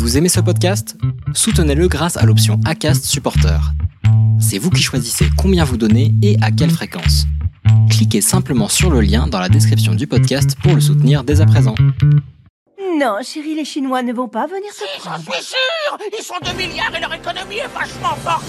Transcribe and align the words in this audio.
Vous 0.00 0.16
aimez 0.16 0.30
ce 0.30 0.40
podcast? 0.40 0.96
Soutenez-le 1.34 1.86
grâce 1.86 2.16
à 2.16 2.24
l'option 2.24 2.58
ACAST 2.64 3.04
Supporter. 3.04 3.60
C'est 4.40 4.56
vous 4.56 4.70
qui 4.70 4.82
choisissez 4.82 5.26
combien 5.36 5.62
vous 5.62 5.76
donnez 5.76 6.14
et 6.22 6.38
à 6.40 6.50
quelle 6.50 6.70
fréquence. 6.70 7.26
Cliquez 7.90 8.22
simplement 8.22 8.68
sur 8.68 8.88
le 8.88 9.02
lien 9.02 9.26
dans 9.26 9.38
la 9.38 9.50
description 9.50 9.94
du 9.94 10.06
podcast 10.06 10.56
pour 10.62 10.74
le 10.74 10.80
soutenir 10.80 11.22
dès 11.22 11.42
à 11.42 11.46
présent. 11.46 11.74
Non, 12.98 13.18
chérie, 13.22 13.54
les 13.54 13.66
Chinois 13.66 14.02
ne 14.02 14.14
vont 14.14 14.28
pas 14.28 14.46
venir 14.46 14.72
Si, 14.72 14.84
j'en 15.04 15.18
suis 15.18 15.44
sûr 15.44 15.98
Ils 16.18 16.24
sont 16.24 16.34
2 16.44 16.52
milliards 16.56 16.96
et 16.96 17.00
leur 17.00 17.12
économie 17.12 17.58
est 17.58 17.68
vachement 17.68 18.16
forte 18.24 18.46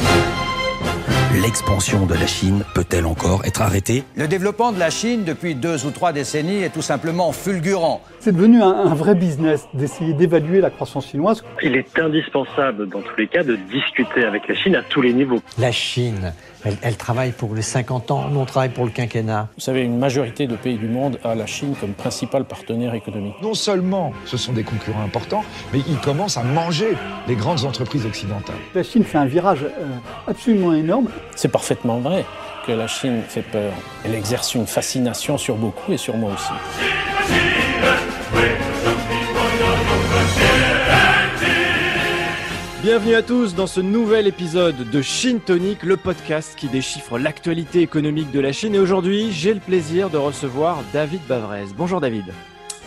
L'expansion 1.40 2.06
de 2.06 2.14
la 2.14 2.28
Chine 2.28 2.64
peut-elle 2.76 3.06
encore 3.06 3.46
être 3.46 3.62
arrêtée? 3.62 4.04
Le 4.18 4.28
développement 4.28 4.74
de 4.74 4.80
la 4.80 4.90
Chine 4.90 5.24
depuis 5.24 5.56
deux 5.56 5.86
ou 5.86 5.92
trois 5.92 6.12
décennies 6.12 6.62
est 6.64 6.74
tout 6.74 6.82
simplement 6.82 7.32
fulgurant. 7.32 8.02
C'est 8.20 8.36
devenu 8.36 8.62
un, 8.62 8.68
un 8.68 8.94
vrai 8.94 9.16
business 9.16 9.66
d'essayer 9.74 10.14
d'évaluer 10.14 10.60
la 10.60 10.70
croissance 10.70 11.08
chinoise. 11.08 11.42
Il 11.64 11.78
est 11.78 11.98
indispensable 11.98 12.90
dans 12.90 13.00
tous 13.02 13.16
les 13.18 13.28
cas 13.28 13.44
de 13.44 13.56
discuter 13.56 14.26
avec 14.26 14.46
la 14.50 14.56
Chine 14.56 14.76
à 14.76 14.84
tous 14.84 15.02
les 15.02 15.14
niveaux. 15.14 15.42
La 15.58 15.72
Chine, 15.72 16.34
elle, 16.64 16.78
elle 16.82 16.98
travaille 16.98 17.32
pour 17.32 17.56
les 17.56 17.62
50 17.62 18.12
ans, 18.12 18.30
nous 18.30 18.40
on 18.40 18.46
travaille 18.46 18.70
pour 18.70 18.86
le 18.86 18.92
quinquennat. 18.92 19.48
Vous 19.56 19.62
savez, 19.62 19.82
une 19.82 19.98
majorité 19.98 20.48
de 20.48 20.56
pays 20.56 20.78
du 20.78 20.88
monde 20.88 21.20
a 21.24 21.36
la 21.36 21.46
Chine 21.46 21.76
comme 21.80 21.94
principal 21.94 22.46
partenaire 22.46 22.94
économique. 22.94 23.36
Non 23.42 23.54
seulement 23.54 24.14
ce 24.26 24.38
sont 24.38 24.54
des 24.54 24.64
concurrents 24.64 25.04
importants, 25.04 25.44
mais 25.74 25.80
ils 25.88 25.98
commencent 26.00 26.38
à 26.38 26.44
manger 26.44 26.98
les 27.28 27.36
grandes 27.36 27.66
entreprises 27.66 28.06
occidentales. 28.06 28.56
La 28.76 28.84
Chine 28.84 29.04
fait 29.04 29.18
un 29.18 29.26
virage 29.26 29.64
euh, 29.64 29.88
absolument 30.28 30.74
énorme. 30.74 31.10
C'est 31.36 31.52
parfaitement 31.52 32.00
vrai 32.00 32.26
que 32.66 32.72
la 32.72 32.88
Chine 32.88 33.22
fait 33.28 33.42
peur. 33.42 33.72
Elle 34.06 34.16
exerce 34.16 34.54
une 34.56 34.68
fascination 34.68 35.38
sur 35.38 35.56
beaucoup 35.56 35.92
et 35.92 35.98
sur 35.98 36.16
moi 36.18 36.32
aussi. 36.34 36.54
Bienvenue 42.84 43.14
à 43.16 43.22
tous 43.22 43.54
dans 43.54 43.68
ce 43.68 43.80
nouvel 43.80 44.26
épisode 44.28 44.90
de 44.90 45.02
Chine 45.04 45.40
Tonic, 45.40 45.84
le 45.84 45.98
podcast 45.98 46.56
qui 46.58 46.68
déchiffre 46.68 47.20
l'actualité 47.20 47.82
économique 47.82 48.32
de 48.32 48.40
la 48.40 48.52
Chine. 48.52 48.74
Et 48.74 48.80
aujourd'hui, 48.80 49.32
j'ai 49.32 49.54
le 49.54 49.60
plaisir 49.60 50.10
de 50.10 50.18
recevoir 50.18 50.80
David 50.92 51.22
Bavrez. 51.28 51.66
Bonjour 51.78 52.02
David. 52.02 52.26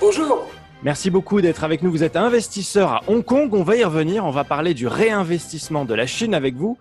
Bonjour. 0.00 0.48
Merci 0.82 1.10
beaucoup 1.10 1.40
d'être 1.40 1.62
avec 1.62 1.82
nous. 1.82 1.90
Vous 1.92 2.02
êtes 2.02 2.16
investisseur 2.16 2.92
à 2.92 3.00
Hong 3.06 3.24
Kong. 3.24 3.54
On 3.54 3.62
va 3.62 3.76
y 3.76 3.84
revenir. 3.84 4.24
On 4.24 4.30
va 4.30 4.42
parler 4.42 4.74
du 4.74 4.88
réinvestissement 4.88 5.84
de 5.84 5.94
la 5.94 6.06
Chine 6.06 6.34
avec 6.34 6.56
vous. 6.56 6.76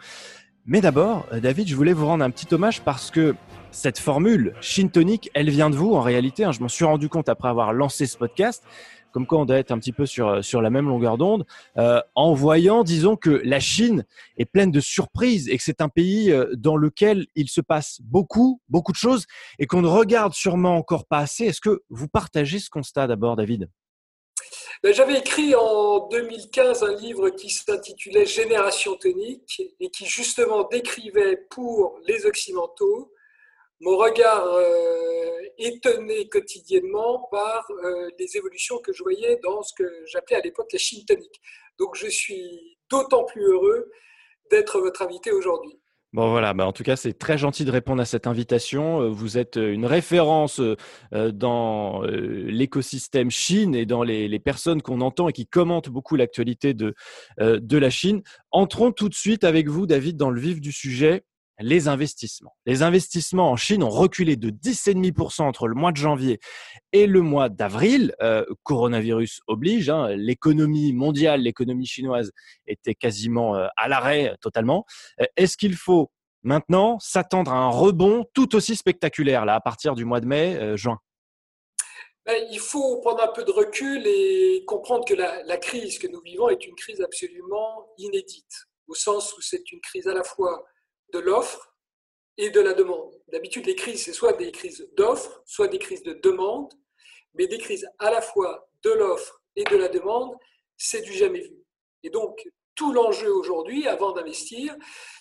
Mais 0.65 0.81
d'abord, 0.81 1.27
euh, 1.33 1.39
David, 1.39 1.67
je 1.67 1.75
voulais 1.75 1.93
vous 1.93 2.07
rendre 2.07 2.23
un 2.23 2.31
petit 2.31 2.51
hommage 2.53 2.81
parce 2.81 3.11
que 3.11 3.35
cette 3.71 3.99
formule 3.99 4.55
Chine 4.61 4.89
Tonic, 4.89 5.29
elle 5.35 5.49
vient 5.49 5.69
de 5.69 5.75
vous 5.75 5.93
en 5.93 6.01
réalité. 6.01 6.45
hein. 6.45 6.51
je 6.51 6.61
m'en 6.61 6.67
suis 6.67 6.85
rendu 6.85 7.09
compte 7.09 7.29
après 7.29 7.49
avoir 7.49 7.73
lancé 7.73 8.05
ce 8.07 8.17
podcast 8.17 8.63
comme 9.13 9.27
quoi 9.27 9.39
on 9.39 9.45
doit 9.45 9.57
être 9.57 9.71
un 9.71 9.79
petit 9.79 9.93
peu 9.93 10.05
sur, 10.05 10.43
sur 10.43 10.61
la 10.61 10.69
même 10.69 10.87
longueur 10.87 11.17
d'onde, 11.17 11.45
euh, 11.77 12.01
en 12.15 12.33
voyant, 12.33 12.83
disons, 12.83 13.15
que 13.15 13.29
la 13.45 13.59
Chine 13.59 14.05
est 14.37 14.45
pleine 14.45 14.71
de 14.71 14.79
surprises 14.79 15.47
et 15.47 15.57
que 15.57 15.63
c'est 15.63 15.81
un 15.81 15.89
pays 15.89 16.31
euh, 16.31 16.51
dans 16.55 16.75
lequel 16.75 17.27
il 17.35 17.47
se 17.47 17.61
passe 17.61 17.99
beaucoup, 18.01 18.59
beaucoup 18.67 18.91
de 18.91 18.97
choses 18.97 19.25
et 19.59 19.67
qu'on 19.67 19.81
ne 19.81 19.87
regarde 19.87 20.33
sûrement 20.33 20.75
encore 20.75 21.05
pas 21.05 21.19
assez. 21.19 21.45
Est-ce 21.45 21.61
que 21.61 21.83
vous 21.89 22.07
partagez 22.07 22.59
ce 22.59 22.69
constat 22.69 23.07
d'abord, 23.07 23.35
David? 23.35 23.69
Ben, 24.81 24.93
J'avais 24.93 25.19
écrit 25.19 25.53
en 25.55 26.07
2015 26.09 26.83
un 26.83 26.95
livre 26.95 27.29
qui 27.29 27.51
s'intitulait 27.51 28.25
Génération 28.25 28.95
tonique 28.95 29.61
et 29.79 29.89
qui 29.89 30.05
justement 30.05 30.67
décrivait 30.69 31.37
pour 31.51 31.99
les 32.07 32.25
Occidentaux 32.25 33.12
mon 33.83 33.97
regard 33.97 34.45
euh, 34.47 35.41
étonné 35.57 36.29
quotidiennement 36.29 37.27
par 37.29 37.67
euh, 37.69 38.09
les 38.17 38.37
évolutions 38.37 38.77
que 38.79 38.93
je 38.93 39.03
voyais 39.03 39.39
dans 39.43 39.61
ce 39.61 39.73
que 39.73 39.83
j'appelais 40.05 40.37
à 40.37 40.41
l'époque 40.41 40.71
la 40.71 40.79
Chine 40.79 41.03
tonique. 41.05 41.41
Donc 41.77 41.95
je 41.95 42.07
suis 42.07 42.77
d'autant 42.89 43.25
plus 43.25 43.43
heureux 43.43 43.91
d'être 44.49 44.79
votre 44.79 45.01
invité 45.01 45.31
aujourd'hui. 45.31 45.77
Bon 46.13 46.29
voilà, 46.29 46.53
bah 46.53 46.65
en 46.65 46.71
tout 46.71 46.83
cas 46.83 46.95
c'est 46.95 47.17
très 47.17 47.37
gentil 47.37 47.65
de 47.65 47.71
répondre 47.71 48.01
à 48.01 48.05
cette 48.05 48.25
invitation. 48.25 49.01
Euh, 49.01 49.09
Vous 49.09 49.37
êtes 49.37 49.57
une 49.57 49.85
référence 49.85 50.61
dans 51.11 52.03
l'écosystème 52.03 53.31
Chine 53.31 53.75
et 53.75 53.85
dans 53.85 54.03
les, 54.03 54.29
les 54.29 54.39
personnes 54.39 54.81
qu'on 54.81 55.01
entend 55.01 55.27
et 55.27 55.33
qui 55.33 55.45
commentent 55.47 55.89
beaucoup 55.89 56.15
l'actualité 56.15 56.73
de, 56.73 56.93
de 57.39 57.77
la 57.77 57.89
Chine. 57.89 58.21
Entrons 58.51 58.91
tout 58.91 59.09
de 59.09 59.15
suite 59.15 59.43
avec 59.43 59.67
vous, 59.67 59.87
David, 59.87 60.15
dans 60.15 60.29
le 60.29 60.39
vif 60.39 60.61
du 60.61 60.71
sujet, 60.71 61.23
les 61.59 61.87
investissements. 61.87 62.55
Les 62.65 62.81
investissements 62.81 63.51
en 63.51 63.55
Chine 63.55 63.83
ont 63.83 63.89
reculé 63.89 64.35
de 64.35 64.49
10,5% 64.49 65.43
entre 65.43 65.67
le 65.67 65.75
mois 65.75 65.91
de 65.91 65.97
janvier 65.97 66.39
et 66.91 67.05
le 67.07 67.21
mois 67.21 67.49
d'avril. 67.49 68.15
Euh, 68.21 68.43
coronavirus 68.63 69.41
oblige, 69.47 69.89
hein, 69.89 70.09
l'économie 70.15 70.93
mondiale, 70.93 71.41
l'économie 71.41 71.85
chinoise 71.85 72.31
était 72.65 72.95
quasiment 72.95 73.55
euh, 73.55 73.67
à 73.77 73.87
l'arrêt 73.87 74.31
euh, 74.31 74.35
totalement. 74.41 74.85
Est-ce 75.37 75.57
qu'il 75.57 75.75
faut 75.75 76.09
maintenant 76.43 76.99
s'attendre 76.99 77.51
à 77.51 77.57
un 77.57 77.69
rebond 77.69 78.25
tout 78.33 78.55
aussi 78.55 78.75
spectaculaire 78.75 79.45
là 79.45 79.55
à 79.55 79.61
partir 79.61 79.95
du 79.95 80.05
mois 80.05 80.19
de 80.19 80.25
mai, 80.25 80.77
juin? 80.77 80.99
Ben, 82.25 82.47
il 82.51 82.59
faut 82.59 82.99
prendre 83.01 83.21
un 83.21 83.31
peu 83.33 83.43
de 83.43 83.51
recul 83.51 84.01
et 84.05 84.63
comprendre 84.65 85.05
que 85.05 85.13
la 85.13 85.57
crise 85.57 85.99
que 85.99 86.07
nous 86.07 86.21
vivons 86.21 86.49
est 86.49 86.65
une 86.65 86.75
crise 86.75 87.01
absolument 87.01 87.89
inédite, 87.97 88.67
au 88.87 88.95
sens 88.95 89.33
où 89.37 89.41
c'est 89.41 89.71
une 89.71 89.81
crise 89.81 90.07
à 90.07 90.13
la 90.13 90.23
fois 90.23 90.65
de 91.13 91.19
l'offre 91.19 91.73
et 92.37 92.49
de 92.49 92.59
la 92.59 92.73
demande. 92.73 93.13
D'habitude, 93.31 93.65
les 93.65 93.75
crises, 93.75 94.03
c'est 94.05 94.13
soit 94.13 94.33
des 94.33 94.51
crises 94.51 94.89
d'offre, 94.97 95.41
soit 95.45 95.67
des 95.67 95.79
crises 95.79 96.03
de 96.03 96.13
demande, 96.13 96.73
mais 97.35 97.47
des 97.47 97.57
crises 97.57 97.87
à 97.99 98.11
la 98.11 98.21
fois 98.21 98.67
de 98.83 98.91
l'offre 98.91 99.41
et 99.55 99.63
de 99.63 99.77
la 99.77 99.87
demande, 99.87 100.35
c'est 100.77 101.01
du 101.01 101.13
jamais 101.13 101.41
vu. 101.41 101.63
Et 102.03 102.09
donc, 102.09 102.47
tout 102.75 102.91
l'enjeu 102.91 103.31
aujourd'hui, 103.31 103.87
avant 103.87 104.11
d'investir, 104.11 104.75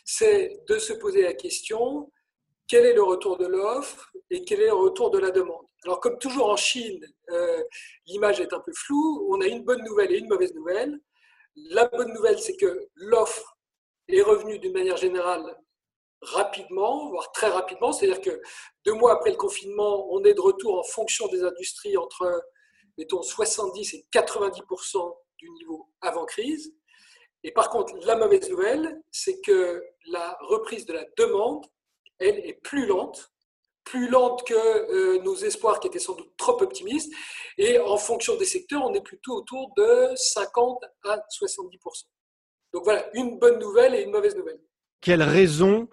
c'est 0.04 0.62
de 0.69 0.78
se 0.78 0.94
poser 0.94 1.22
la 1.22 1.34
question, 1.34 2.10
quel 2.66 2.86
est 2.86 2.94
le 2.94 3.03
retour 3.03 3.36
de 3.36 3.47
l'offre 3.47 4.10
et 4.30 4.44
quel 4.44 4.62
est 4.62 4.66
le 4.66 4.74
retour 4.74 5.10
de 5.10 5.19
la 5.19 5.30
demande? 5.30 5.66
Alors, 5.84 6.00
comme 6.00 6.19
toujours 6.19 6.48
en 6.48 6.56
Chine, 6.56 7.04
euh, 7.30 7.62
l'image 8.06 8.41
est 8.41 8.53
un 8.53 8.60
peu 8.60 8.72
floue, 8.72 9.26
on 9.30 9.41
a 9.41 9.47
une 9.47 9.64
bonne 9.64 9.82
nouvelle 9.84 10.12
et 10.12 10.19
une 10.19 10.28
mauvaise 10.28 10.54
nouvelle. 10.54 10.98
La 11.56 11.86
bonne 11.88 12.12
nouvelle, 12.14 12.38
c'est 12.38 12.56
que 12.56 12.88
l'offre 12.94 13.59
est 14.09 14.22
revenue 14.22 14.59
d'une 14.59 14.72
manière 14.72 14.97
générale 14.97 15.56
rapidement, 16.22 17.10
voire 17.10 17.33
très 17.33 17.49
rapidement. 17.49 17.93
C'est-à-dire 17.93 18.21
que 18.21 18.41
deux 18.84 18.94
mois 18.94 19.12
après 19.12 19.31
le 19.31 19.37
confinement, 19.37 20.06
on 20.10 20.25
est 20.25 20.34
de 20.34 20.41
retour 20.41 20.78
en 20.78 20.84
fonction 20.84 21.27
des 21.28 21.43
industries 21.43 21.97
entre, 21.97 22.43
mettons, 22.97 23.22
70 23.22 23.94
et 23.94 24.06
90% 24.12 25.16
du 25.38 25.50
niveau 25.50 25.88
avant 26.00 26.25
crise. 26.25 26.75
Et 27.44 27.50
par 27.50 27.71
contre, 27.71 27.94
la 28.06 28.16
mauvaise 28.16 28.49
nouvelle, 28.49 29.03
c'est 29.10 29.41
que 29.41 29.84
la 30.06 30.38
reprise 30.43 30.87
de 30.87 30.93
la 30.93 31.05
demande, 31.19 31.66
elle, 32.19 32.39
est 32.47 32.60
plus 32.62 32.87
lente, 32.87 33.33
plus 33.84 34.09
lente 34.09 34.47
que 34.47 34.54
euh, 34.54 35.22
nos 35.22 35.34
espoirs 35.34 35.81
qui 35.81 35.89
étaient 35.89 35.99
sans 35.99 36.15
doute 36.15 36.33
trop 36.37 36.62
optimistes. 36.62 37.12
Et 37.59 37.81
en 37.81 37.97
fonction 37.97 38.37
des 38.37 38.44
secteurs, 38.44 38.84
on 38.84 38.94
est 38.94 39.03
plutôt 39.03 39.34
autour 39.34 39.72
de 39.77 40.15
50 40.15 40.84
à 41.04 41.16
70%. 41.16 42.04
Donc 42.72 42.84
voilà, 42.84 43.04
une 43.15 43.39
bonne 43.41 43.59
nouvelle 43.59 43.97
et 43.97 44.03
une 44.03 44.12
mauvaise 44.12 44.37
nouvelle. 44.37 44.60
Quelles 45.00 45.22
raisons 45.22 45.89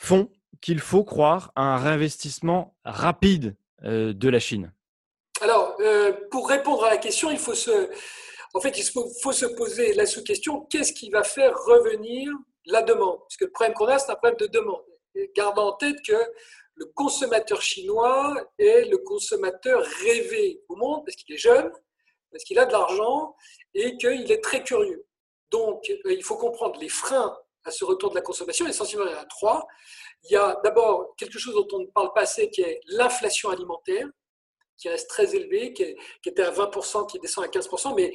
font 0.00 0.30
qu'il 0.62 0.80
faut 0.80 1.04
croire 1.04 1.52
à 1.56 1.62
un 1.62 1.76
réinvestissement 1.76 2.74
rapide 2.84 3.54
euh, 3.84 4.14
de 4.14 4.28
la 4.30 4.40
Chine 4.40 4.72
Alors, 5.42 5.76
euh, 5.80 6.12
pour 6.30 6.48
répondre 6.48 6.84
à 6.84 6.90
la 6.90 6.96
question, 6.96 7.30
il 7.30 7.38
faut 7.38 7.54
se, 7.54 7.90
en 8.54 8.60
fait, 8.60 8.78
il 8.78 8.84
faut, 8.84 9.32
se 9.32 9.46
poser 9.46 9.92
la 9.92 10.06
sous-question 10.06 10.62
qu'est-ce 10.70 10.94
qui 10.94 11.10
va 11.10 11.22
faire 11.22 11.54
revenir 11.54 12.32
la 12.66 12.82
demande? 12.82 13.18
Puisque 13.28 13.42
le 13.42 13.50
problème 13.50 13.74
qu'on 13.74 13.86
a, 13.86 13.98
c'est 13.98 14.10
un 14.10 14.16
problème 14.16 14.38
de 14.38 14.46
demande. 14.46 14.82
Gardons 15.36 15.68
en 15.68 15.72
tête 15.74 15.96
que 16.06 16.16
le 16.76 16.86
consommateur 16.94 17.60
chinois 17.60 18.34
est 18.58 18.88
le 18.88 18.98
consommateur 18.98 19.82
rêvé 20.02 20.62
au 20.68 20.76
monde 20.76 21.02
parce 21.04 21.16
qu'il 21.16 21.34
est 21.34 21.38
jeune, 21.38 21.70
parce 22.32 22.44
qu'il 22.44 22.58
a 22.58 22.64
de 22.64 22.72
l'argent 22.72 23.36
et 23.74 23.98
qu'il 23.98 24.32
est 24.32 24.42
très 24.42 24.64
curieux. 24.64 25.04
Donc, 25.50 25.90
euh, 25.90 26.12
il 26.12 26.24
faut 26.24 26.36
comprendre 26.36 26.80
les 26.80 26.88
freins 26.88 27.36
à 27.64 27.70
ce 27.70 27.84
retour 27.84 28.10
de 28.10 28.14
la 28.14 28.22
consommation. 28.22 28.66
Essentiellement, 28.66 29.06
il 29.06 29.12
y 29.12 29.16
en 29.16 29.20
a 29.20 29.26
trois. 29.26 29.66
Il 30.24 30.32
y 30.32 30.36
a 30.36 30.58
d'abord 30.64 31.14
quelque 31.16 31.38
chose 31.38 31.54
dont 31.54 31.68
on 31.72 31.80
ne 31.80 31.86
parle 31.86 32.12
pas 32.12 32.22
assez, 32.22 32.50
qui 32.50 32.62
est 32.62 32.80
l'inflation 32.86 33.50
alimentaire, 33.50 34.08
qui 34.76 34.88
reste 34.88 35.08
très 35.08 35.34
élevée, 35.34 35.72
qui 35.72 35.96
était 36.26 36.42
à 36.42 36.50
20%, 36.50 37.06
qui 37.06 37.18
descend 37.18 37.44
à 37.44 37.48
15%. 37.48 37.94
Mais 37.94 38.12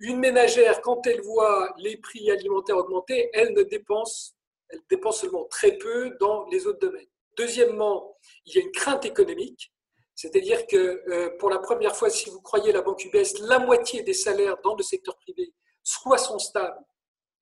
une 0.00 0.18
ménagère, 0.18 0.80
quand 0.80 1.06
elle 1.06 1.20
voit 1.20 1.72
les 1.78 1.96
prix 1.96 2.30
alimentaires 2.30 2.76
augmenter, 2.76 3.30
elle 3.32 3.52
ne 3.54 3.62
dépense, 3.62 4.34
elle 4.68 4.80
dépense 4.90 5.20
seulement 5.20 5.44
très 5.44 5.78
peu 5.78 6.16
dans 6.20 6.46
les 6.46 6.66
autres 6.66 6.80
domaines. 6.80 7.06
Deuxièmement, 7.36 8.16
il 8.46 8.56
y 8.56 8.58
a 8.58 8.62
une 8.62 8.72
crainte 8.72 9.04
économique. 9.04 9.72
C'est-à-dire 10.14 10.66
que 10.66 10.76
euh, 10.76 11.30
pour 11.38 11.50
la 11.50 11.58
première 11.58 11.96
fois, 11.96 12.10
si 12.10 12.28
vous 12.30 12.40
croyez 12.42 12.72
la 12.72 12.82
banque 12.82 13.04
UBS, 13.04 13.40
la 13.40 13.58
moitié 13.58 14.02
des 14.02 14.12
salaires 14.12 14.56
dans 14.62 14.74
le 14.74 14.82
secteur 14.82 15.16
privé 15.16 15.52
soit 15.82 16.18
sont 16.18 16.38
stables, 16.38 16.78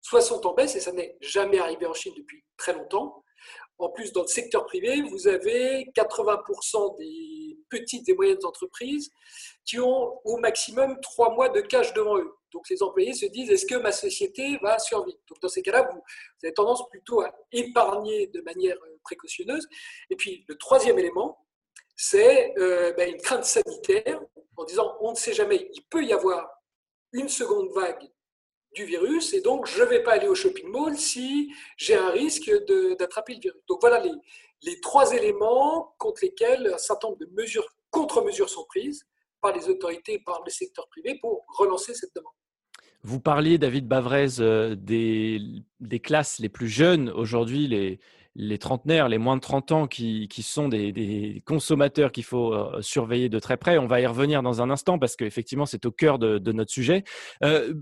soit 0.02 0.20
sont 0.20 0.46
en 0.46 0.54
baisse, 0.54 0.76
et 0.76 0.80
ça 0.80 0.92
n'est 0.92 1.16
jamais 1.20 1.58
arrivé 1.58 1.86
en 1.86 1.94
Chine 1.94 2.14
depuis 2.16 2.44
très 2.56 2.72
longtemps. 2.72 3.22
En 3.78 3.88
plus, 3.88 4.12
dans 4.12 4.22
le 4.22 4.28
secteur 4.28 4.66
privé, 4.66 5.00
vous 5.02 5.26
avez 5.26 5.90
80% 5.96 6.98
des 6.98 7.58
petites 7.70 8.06
et 8.10 8.14
moyennes 8.14 8.44
entreprises 8.44 9.10
qui 9.64 9.80
ont 9.80 10.20
au 10.24 10.36
maximum 10.36 11.00
trois 11.00 11.34
mois 11.34 11.48
de 11.48 11.62
cash 11.62 11.94
devant 11.94 12.18
eux. 12.18 12.30
Donc 12.52 12.68
les 12.68 12.82
employés 12.82 13.14
se 13.14 13.26
disent 13.26 13.50
est-ce 13.50 13.64
que 13.64 13.76
ma 13.76 13.92
société 13.92 14.58
va 14.60 14.78
survivre? 14.78 15.18
Donc 15.28 15.40
dans 15.40 15.48
ces 15.48 15.62
cas-là, 15.62 15.88
vous, 15.90 16.02
avez 16.42 16.52
tendance 16.52 16.86
plutôt 16.90 17.22
à 17.22 17.32
épargner 17.52 18.26
de 18.26 18.42
manière 18.42 18.76
euh, 18.76 18.98
précautionneuse. 19.02 19.66
Et 20.10 20.16
puis 20.16 20.44
le 20.48 20.58
troisième 20.58 20.98
élément, 20.98 21.46
c'est 21.96 22.52
euh, 22.58 22.92
ben, 22.94 23.10
une 23.10 23.20
crainte 23.20 23.44
sanitaire 23.44 24.20
en 24.56 24.64
disant 24.64 24.96
on 25.00 25.12
ne 25.12 25.16
sait 25.16 25.32
jamais, 25.32 25.70
il 25.72 25.82
peut 25.86 26.04
y 26.04 26.12
avoir 26.12 26.50
une 27.12 27.28
seconde 27.28 27.70
vague 27.72 28.10
du 28.74 28.84
virus 28.84 29.32
et 29.34 29.40
donc 29.40 29.66
je 29.66 29.82
ne 29.82 29.88
vais 29.88 30.02
pas 30.02 30.12
aller 30.12 30.28
au 30.28 30.34
shopping 30.34 30.68
mall 30.68 30.96
si 30.96 31.52
j'ai 31.76 31.94
un 31.96 32.10
risque 32.10 32.50
d'attraper 32.98 33.34
le 33.34 33.40
virus. 33.40 33.60
Donc 33.68 33.80
voilà 33.80 34.02
les, 34.62 34.80
trois 34.80 35.12
éléments 35.12 35.94
contre 35.98 36.20
lesquels 36.22 36.70
un 36.74 36.78
certain 36.78 37.08
nombre 37.08 37.20
de 37.20 37.28
mesures, 37.32 37.66
contre-mesures 37.90 38.48
sont 38.48 38.64
prises 38.64 39.06
par 39.40 39.54
les 39.56 39.68
autorités 39.68 40.14
et 40.14 40.18
par 40.18 40.42
le 40.44 40.50
secteur 40.50 40.86
privé 40.88 41.18
pour 41.20 41.44
relancer 41.48 41.94
cette 41.94 42.14
demande. 42.14 42.32
Vous 43.02 43.18
parliez, 43.18 43.56
David 43.56 43.88
Bavrez, 43.88 44.40
euh, 44.40 44.74
des, 44.74 45.40
des 45.80 46.00
classes 46.00 46.38
les 46.38 46.50
plus 46.50 46.68
jeunes 46.68 47.08
aujourd'hui, 47.08 47.66
les, 47.66 47.98
les 48.40 48.58
trentenaires, 48.58 49.08
les 49.08 49.18
moins 49.18 49.36
de 49.36 49.42
30 49.42 49.72
ans 49.72 49.86
qui, 49.86 50.26
qui 50.28 50.42
sont 50.42 50.68
des, 50.68 50.92
des 50.92 51.42
consommateurs 51.44 52.10
qu'il 52.10 52.24
faut 52.24 52.54
euh, 52.54 52.80
surveiller 52.80 53.28
de 53.28 53.38
très 53.38 53.58
près. 53.58 53.76
On 53.76 53.86
va 53.86 54.00
y 54.00 54.06
revenir 54.06 54.42
dans 54.42 54.62
un 54.62 54.70
instant 54.70 54.98
parce 54.98 55.14
qu'effectivement, 55.14 55.66
c'est 55.66 55.84
au 55.84 55.92
cœur 55.92 56.18
de, 56.18 56.38
notre 56.52 56.72
sujet. 56.72 57.04
Euh, 57.44 57.74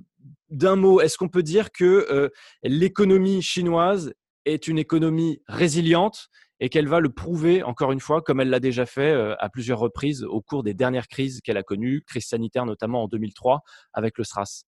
D'un 0.51 0.75
mot, 0.75 1.01
est-ce 1.01 1.17
qu'on 1.17 1.29
peut 1.29 1.45
dire 1.45 1.71
que 1.71 2.07
euh, 2.11 2.29
l'économie 2.65 3.41
chinoise 3.41 4.13
est 4.45 4.67
une 4.67 4.79
économie 4.79 5.41
résiliente 5.47 6.29
et 6.59 6.69
qu'elle 6.69 6.89
va 6.89 6.99
le 6.99 7.11
prouver 7.11 7.63
encore 7.63 7.93
une 7.93 8.01
fois, 8.01 8.21
comme 8.21 8.41
elle 8.41 8.51
l'a 8.51 8.59
déjà 8.59 8.85
fait 8.85 9.13
à 9.39 9.49
plusieurs 9.49 9.79
reprises 9.79 10.25
au 10.25 10.41
cours 10.41 10.65
des 10.65 10.75
dernières 10.75 11.07
crises 11.07 11.41
qu'elle 11.41 11.57
a 11.57 11.63
connues, 11.63 12.03
crise 12.05 12.27
sanitaire 12.27 12.67
notamment 12.67 13.05
en 13.05 13.09
2003 13.09 13.61
avec 13.93 14.19
le 14.19 14.25
SRAS? 14.25 14.65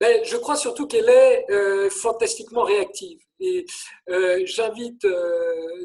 Je 0.00 0.36
crois 0.36 0.56
surtout 0.56 0.86
qu'elle 0.86 1.08
est 1.08 1.46
euh, 1.50 1.90
fantastiquement 1.90 2.62
réactive. 2.62 3.18
Et 3.38 3.64
euh, 4.10 4.42
j'invite 4.44 5.06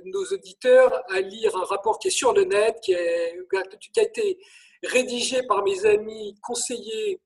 nos 0.06 0.26
auditeurs 0.26 1.04
à 1.10 1.22
lire 1.22 1.56
un 1.56 1.64
rapport 1.64 2.00
qui 2.00 2.10
est 2.10 2.12
sur 2.12 2.34
le 2.34 2.44
net, 2.44 2.78
qui, 2.82 2.94
a 2.94 4.02
été 4.02 4.38
rédigé 4.84 5.42
par 5.44 5.64
mes 5.64 5.86
amis 5.86 6.36
conseillers 6.42 7.22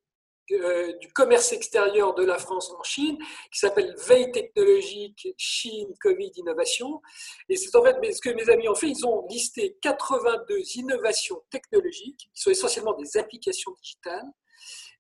euh, 0.52 0.94
du 0.98 1.14
commerce 1.14 1.54
extérieur 1.54 2.16
de 2.16 2.24
la 2.24 2.40
France 2.40 2.72
en 2.72 2.82
Chine, 2.82 3.18
qui 3.52 3.60
s'appelle 3.60 3.94
Veille 4.08 4.32
technologique 4.32 5.28
Chine 5.38 5.94
Covid 6.02 6.32
Innovation. 6.38 7.02
Et 7.50 7.56
c'est 7.56 7.76
en 7.76 7.84
fait 7.84 7.96
ce 8.12 8.20
que 8.20 8.32
mes 8.32 8.50
amis 8.50 8.68
ont 8.68 8.74
fait, 8.74 8.90
ils 8.90 9.06
ont 9.06 9.28
listé 9.30 9.78
82 9.82 10.60
innovations 10.78 11.44
technologiques, 11.52 12.30
qui 12.34 12.42
sont 12.42 12.50
essentiellement 12.50 12.94
des 12.94 13.18
applications 13.18 13.72
digitales, 13.84 14.26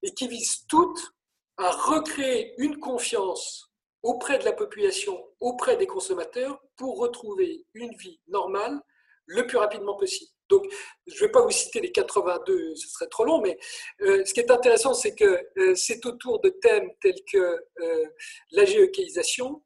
et 0.04 0.14
qui 0.14 0.28
visent 0.28 0.68
toutes 0.68 1.14
à 1.60 1.72
recréer 1.72 2.54
une 2.58 2.80
confiance 2.80 3.70
auprès 4.02 4.40
de 4.40 4.46
la 4.46 4.54
population, 4.54 5.22
auprès 5.42 5.76
des 5.76 5.88
consommateurs, 5.88 6.60
pour 6.78 6.98
retrouver 6.98 7.66
une 7.74 7.94
vie 7.96 8.20
normale 8.28 8.80
le 9.26 9.46
plus 9.46 9.58
rapidement 9.58 9.96
possible. 9.96 10.32
Donc, 10.48 10.66
je 11.06 11.14
ne 11.16 11.20
vais 11.20 11.32
pas 11.32 11.42
vous 11.42 11.52
citer 11.52 11.82
les 11.82 11.92
82, 11.92 12.76
ce 12.76 12.88
serait 12.88 13.08
trop 13.08 13.26
long, 13.26 13.42
mais 13.42 13.60
euh, 14.02 14.24
ce 14.26 14.34
qui 14.34 14.40
est 14.40 14.50
intéressant, 14.50 14.94
c'est 14.94 15.14
que 15.14 15.48
euh, 15.58 15.76
c'est 15.76 16.04
autour 16.06 16.40
de 16.40 16.50
thèmes 16.50 16.90
tels 17.02 17.22
que 17.32 17.38
euh, 17.82 18.06
la 18.52 18.66
géocalisation, 18.66 19.62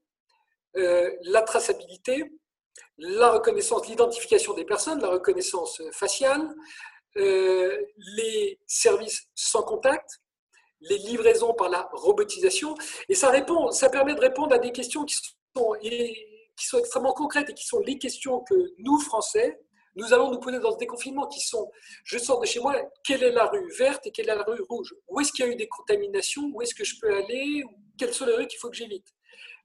la 0.75 1.44
traçabilité, 1.44 2.31
la 2.98 3.30
reconnaissance, 3.30 3.88
l'identification 3.88 4.56
des 4.56 4.66
personnes, 4.66 5.00
la 5.00 5.10
reconnaissance 5.10 5.84
faciale, 5.92 6.50
les 7.16 8.60
services 8.66 9.28
sans 9.36 9.62
contact, 9.62 10.23
les 10.89 10.97
livraisons 11.00 11.53
par 11.53 11.69
la 11.69 11.89
robotisation. 11.94 12.75
Et 13.09 13.15
ça, 13.15 13.30
répond, 13.30 13.71
ça 13.71 13.89
permet 13.89 14.15
de 14.15 14.19
répondre 14.19 14.53
à 14.53 14.59
des 14.59 14.71
questions 14.71 15.06
qui 15.06 15.15
sont, 15.15 15.74
qui 15.81 16.65
sont 16.65 16.80
extrêmement 16.80 17.13
concrètes 17.13 17.50
et 17.50 17.53
qui 17.53 17.65
sont 17.65 17.80
les 17.80 17.97
questions 17.97 18.41
que 18.41 18.56
nous, 18.77 19.00
Français, 19.00 19.59
nous 19.95 20.13
allons 20.13 20.31
nous 20.31 20.39
poser 20.39 20.59
dans 20.59 20.71
ce 20.71 20.77
déconfinement 20.77 21.27
qui 21.27 21.39
sont, 21.39 21.69
je 22.03 22.18
sors 22.18 22.39
de 22.39 22.45
chez 22.45 22.59
moi, 22.59 22.75
quelle 23.06 23.24
est 23.24 23.31
la 23.31 23.45
rue 23.45 23.71
verte 23.77 24.07
et 24.07 24.12
quelle 24.12 24.30
est 24.30 24.35
la 24.35 24.44
rue 24.44 24.62
rouge? 24.68 24.94
Où 25.07 25.19
est-ce 25.19 25.31
qu'il 25.31 25.45
y 25.45 25.47
a 25.47 25.51
eu 25.51 25.56
des 25.56 25.68
contaminations? 25.68 26.50
Où 26.53 26.62
est-ce 26.62 26.74
que 26.74 26.83
je 26.83 26.95
peux 27.00 27.13
aller? 27.13 27.63
Quelles 27.97 28.13
sont 28.13 28.25
les 28.25 28.33
rues 28.33 28.47
qu'il 28.47 28.59
faut 28.59 28.69
que 28.69 28.75
j'évite? 28.75 29.07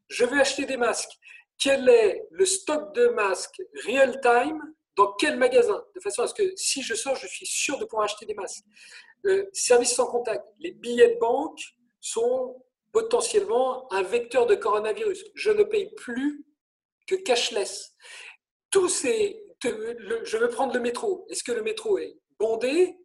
Je 0.08 0.24
veux 0.24 0.40
acheter 0.40 0.66
des 0.66 0.76
masques. 0.76 1.12
Quel 1.58 1.88
est 1.88 2.26
le 2.30 2.44
stock 2.44 2.94
de 2.94 3.08
masques 3.08 3.60
real 3.86 4.20
time 4.20 4.60
dans 4.96 5.12
quel 5.18 5.38
magasin? 5.38 5.82
De 5.94 6.00
façon 6.00 6.22
à 6.22 6.28
ce 6.28 6.34
que 6.34 6.52
si 6.56 6.82
je 6.82 6.94
sors, 6.94 7.16
je 7.16 7.26
suis 7.26 7.46
sûr 7.46 7.78
de 7.78 7.84
pouvoir 7.84 8.04
acheter 8.04 8.26
des 8.26 8.34
masques. 8.34 8.64
Le 9.22 9.48
service 9.52 9.94
sans 9.94 10.06
contact, 10.06 10.44
les 10.58 10.72
billets 10.72 11.14
de 11.14 11.18
banque 11.18 11.60
sont 12.00 12.64
potentiellement 12.92 13.92
un 13.92 14.02
vecteur 14.02 14.46
de 14.46 14.54
coronavirus. 14.54 15.24
Je 15.34 15.50
ne 15.50 15.62
paye 15.62 15.90
plus 15.96 16.44
que 17.06 17.16
cashless. 17.16 17.94
Tous 18.70 18.88
ces 18.88 19.48
je 19.62 20.36
veux 20.36 20.48
prendre 20.48 20.74
le 20.74 20.80
métro. 20.80 21.26
Est-ce 21.28 21.42
que 21.42 21.52
le 21.52 21.62
métro 21.62 21.98
est 21.98 22.16
bondé 22.38 22.96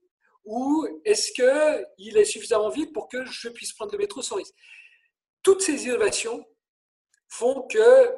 ou 0.45 0.85
est-ce 1.05 1.31
qu'il 1.31 2.17
est 2.17 2.25
suffisamment 2.25 2.69
vide 2.69 2.93
pour 2.93 3.07
que 3.07 3.25
je 3.25 3.49
puisse 3.49 3.73
prendre 3.73 3.91
le 3.93 3.97
métro 3.97 4.21
sans 4.21 4.35
risque? 4.35 4.53
Toutes 5.41 5.61
ces 5.61 5.85
innovations 5.85 6.45
font 7.27 7.63
que, 7.63 8.09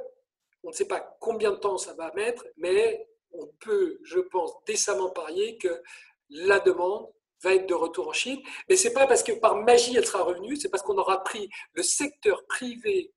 on 0.63 0.69
ne 0.69 0.73
sait 0.73 0.87
pas 0.87 1.15
combien 1.21 1.51
de 1.51 1.57
temps 1.57 1.77
ça 1.77 1.93
va 1.93 2.11
mettre, 2.13 2.45
mais 2.57 3.07
on 3.31 3.47
peut, 3.59 3.99
je 4.03 4.19
pense, 4.19 4.51
décemment 4.65 5.11
parier 5.11 5.57
que 5.57 5.81
la 6.29 6.59
demande 6.59 7.07
va 7.41 7.53
être 7.53 7.67
de 7.67 7.73
retour 7.73 8.07
en 8.07 8.13
Chine. 8.13 8.41
Mais 8.69 8.75
ce 8.75 8.87
n'est 8.87 8.93
pas 8.93 9.07
parce 9.07 9.23
que 9.23 9.33
par 9.33 9.55
magie 9.55 9.95
elle 9.95 10.05
sera 10.05 10.23
revenue, 10.23 10.55
c'est 10.55 10.69
parce 10.69 10.83
qu'on 10.83 10.97
aura 10.97 11.23
pris 11.23 11.49
le 11.73 11.83
secteur 11.83 12.45
privé 12.47 13.13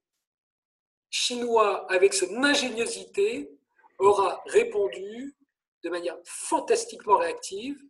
chinois 1.11 1.91
avec 1.91 2.15
son 2.15 2.43
ingéniosité 2.43 3.51
aura 3.99 4.43
répondu 4.47 5.35
de 5.83 5.91
manière 5.91 6.17
fantastiquement 6.25 7.17
réactive 7.17 7.81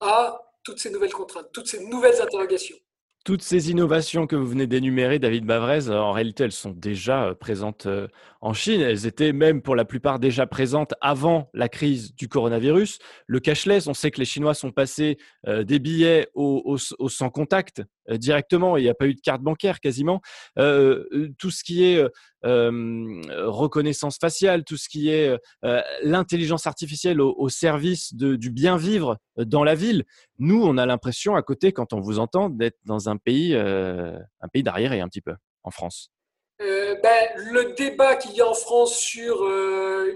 à 0.00 0.40
toutes 0.62 0.78
ces 0.78 0.90
nouvelles 0.90 1.12
contraintes, 1.12 1.50
toutes 1.52 1.68
ces 1.68 1.84
nouvelles 1.86 2.20
interrogations. 2.20 2.76
Toutes 3.26 3.42
ces 3.42 3.72
innovations 3.72 4.28
que 4.28 4.36
vous 4.36 4.46
venez 4.46 4.68
d'énumérer, 4.68 5.18
David 5.18 5.46
Bavrez, 5.46 5.90
en 5.90 6.12
réalité, 6.12 6.44
elles 6.44 6.52
sont 6.52 6.70
déjà 6.70 7.24
euh, 7.24 7.34
présentes 7.34 7.86
euh, 7.86 8.06
en 8.40 8.52
Chine. 8.52 8.80
Elles 8.80 9.04
étaient 9.04 9.32
même 9.32 9.62
pour 9.62 9.74
la 9.74 9.84
plupart 9.84 10.20
déjà 10.20 10.46
présentes 10.46 10.94
avant 11.00 11.50
la 11.52 11.68
crise 11.68 12.14
du 12.14 12.28
coronavirus. 12.28 13.00
Le 13.26 13.40
cashless, 13.40 13.88
on 13.88 13.94
sait 13.94 14.12
que 14.12 14.20
les 14.20 14.26
Chinois 14.26 14.54
sont 14.54 14.70
passés 14.70 15.18
euh, 15.48 15.64
des 15.64 15.80
billets 15.80 16.28
au, 16.34 16.76
sans 16.78 17.28
contact 17.28 17.82
directement. 18.10 18.76
Il 18.76 18.82
n'y 18.82 18.88
a 18.88 18.94
pas 18.94 19.06
eu 19.06 19.14
de 19.14 19.20
carte 19.20 19.42
bancaire 19.42 19.80
quasiment. 19.80 20.20
tout 20.56 21.50
ce 21.50 21.64
qui 21.64 21.84
est 21.84 22.02
reconnaissance 22.42 24.18
faciale, 24.18 24.64
tout 24.64 24.76
ce 24.76 24.88
qui 24.88 25.10
est 25.10 25.36
l'intelligence 26.02 26.66
artificielle 26.66 27.20
au, 27.20 27.48
service 27.48 28.14
du 28.14 28.50
bien 28.50 28.76
vivre 28.76 29.18
dans 29.36 29.64
la 29.64 29.74
ville. 29.74 30.04
Nous, 30.38 30.62
on 30.62 30.78
a 30.78 30.86
l'impression 30.86 31.34
à 31.34 31.42
côté, 31.42 31.72
quand 31.72 31.92
on 31.92 32.00
vous 32.00 32.18
entend, 32.18 32.50
d'être 32.50 32.78
dans 32.84 33.08
un 33.08 33.16
pays, 33.16 33.54
un 33.54 34.48
pays 34.52 34.62
d'arriéré 34.62 35.00
un 35.00 35.08
petit 35.08 35.22
peu 35.22 35.34
en 35.62 35.70
France. 35.70 36.10
ben, 36.58 37.28
le 37.36 37.74
débat 37.74 38.16
qu'il 38.16 38.32
y 38.32 38.40
a 38.40 38.48
en 38.48 38.54
France 38.54 38.96
sur 38.96 39.42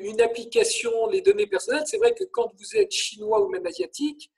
une 0.00 0.20
application, 0.20 0.90
les 1.10 1.20
données 1.20 1.46
personnelles, 1.46 1.84
c'est 1.86 1.98
vrai 1.98 2.14
que 2.14 2.24
quand 2.24 2.52
vous 2.58 2.76
êtes 2.76 2.92
chinois 2.92 3.44
ou 3.44 3.48
même 3.48 3.66
asiatique, 3.66 4.30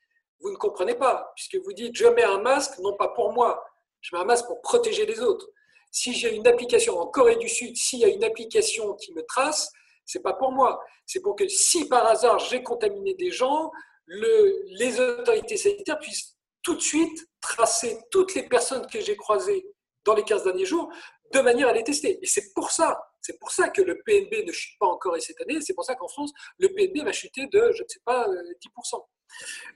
vous 0.42 0.50
ne 0.50 0.56
comprenez 0.56 0.94
pas, 0.94 1.32
puisque 1.36 1.56
vous 1.64 1.72
dites 1.72 1.96
je 1.96 2.06
mets 2.06 2.24
un 2.24 2.40
masque, 2.40 2.78
non 2.78 2.96
pas 2.96 3.08
pour 3.08 3.32
moi, 3.32 3.64
je 4.00 4.14
mets 4.14 4.22
un 4.22 4.24
masque 4.24 4.46
pour 4.46 4.60
protéger 4.60 5.06
les 5.06 5.20
autres. 5.20 5.48
Si 5.90 6.12
j'ai 6.12 6.34
une 6.34 6.46
application 6.46 6.98
en 6.98 7.06
Corée 7.06 7.36
du 7.36 7.48
Sud, 7.48 7.76
s'il 7.76 8.00
y 8.00 8.04
a 8.04 8.08
une 8.08 8.24
application 8.24 8.94
qui 8.94 9.12
me 9.12 9.22
trace, 9.22 9.70
c'est 10.04 10.22
pas 10.22 10.32
pour 10.32 10.52
moi. 10.52 10.82
C'est 11.06 11.20
pour 11.20 11.36
que 11.36 11.46
si 11.48 11.86
par 11.88 12.06
hasard 12.06 12.38
j'ai 12.38 12.62
contaminé 12.62 13.14
des 13.14 13.30
gens, 13.30 13.70
le, 14.06 14.62
les 14.78 15.00
autorités 15.00 15.56
sanitaires 15.56 15.98
puissent 15.98 16.36
tout 16.62 16.74
de 16.74 16.80
suite 16.80 17.26
tracer 17.40 17.98
toutes 18.10 18.34
les 18.34 18.48
personnes 18.48 18.86
que 18.86 19.00
j'ai 19.00 19.16
croisées 19.16 19.66
dans 20.04 20.14
les 20.14 20.24
15 20.24 20.44
derniers 20.44 20.64
jours 20.64 20.90
de 21.32 21.40
manière 21.40 21.68
à 21.68 21.72
les 21.72 21.84
tester. 21.84 22.18
Et 22.22 22.26
c'est 22.26 22.52
pour 22.54 22.70
ça, 22.70 23.00
c'est 23.20 23.38
pour 23.38 23.50
ça 23.50 23.68
que 23.68 23.82
le 23.82 24.02
PNB 24.04 24.46
ne 24.46 24.52
chute 24.52 24.78
pas 24.78 24.86
en 24.86 24.96
Corée 24.96 25.20
cette 25.20 25.40
année. 25.40 25.60
C'est 25.60 25.74
pour 25.74 25.84
ça 25.84 25.94
qu'en 25.94 26.08
France, 26.08 26.32
le 26.58 26.68
PNB 26.68 27.04
va 27.04 27.12
chuter 27.12 27.46
de, 27.46 27.72
je 27.72 27.82
ne 27.82 27.88
sais 27.88 28.00
pas, 28.04 28.26
10%. 28.26 29.04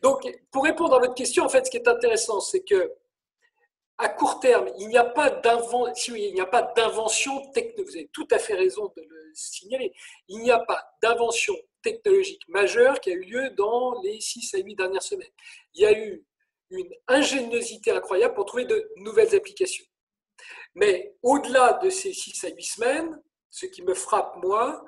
Donc, 0.02 0.26
pour 0.50 0.64
répondre 0.64 0.94
à 0.94 0.98
votre 0.98 1.14
question, 1.14 1.44
en 1.44 1.48
fait, 1.48 1.66
ce 1.66 1.70
qui 1.70 1.76
est 1.76 1.88
intéressant, 1.88 2.40
c'est 2.40 2.62
que 2.62 2.92
à 3.98 4.08
court 4.10 4.40
terme, 4.40 4.68
il 4.78 4.88
n'y 4.88 4.98
a 4.98 5.04
pas 5.04 5.30
d'invention, 5.30 6.14
il 6.14 6.34
n'y 6.34 6.40
a 6.40 6.46
pas 6.46 6.62
d'invention 6.76 7.50
technologique. 7.52 7.86
Vous 7.86 7.96
avez 7.96 8.10
tout 8.12 8.28
à 8.30 8.38
fait 8.38 8.54
raison 8.54 8.92
de 8.94 9.02
le 9.02 9.30
signaler. 9.34 9.92
Il 10.28 10.40
n'y 10.40 10.50
a 10.50 10.58
pas 10.58 10.82
d'invention 11.02 11.54
technologique 11.82 12.42
majeure 12.48 13.00
qui 13.00 13.10
a 13.10 13.14
eu 13.14 13.22
lieu 13.22 13.50
dans 13.50 14.00
les 14.02 14.20
6 14.20 14.54
à 14.54 14.58
8 14.58 14.74
dernières 14.74 15.02
semaines. 15.02 15.30
Il 15.74 15.82
y 15.82 15.86
a 15.86 15.98
eu 15.98 16.24
une 16.70 16.92
ingéniosité 17.08 17.90
incroyable 17.90 18.34
pour 18.34 18.44
trouver 18.44 18.64
de 18.64 18.90
nouvelles 18.96 19.34
applications. 19.34 19.86
Mais 20.74 21.14
au-delà 21.22 21.74
de 21.82 21.88
ces 21.88 22.12
6 22.12 22.44
à 22.44 22.48
8 22.48 22.62
semaines, 22.62 23.22
ce 23.50 23.66
qui 23.66 23.82
me 23.82 23.94
frappe, 23.94 24.36
moi, 24.42 24.84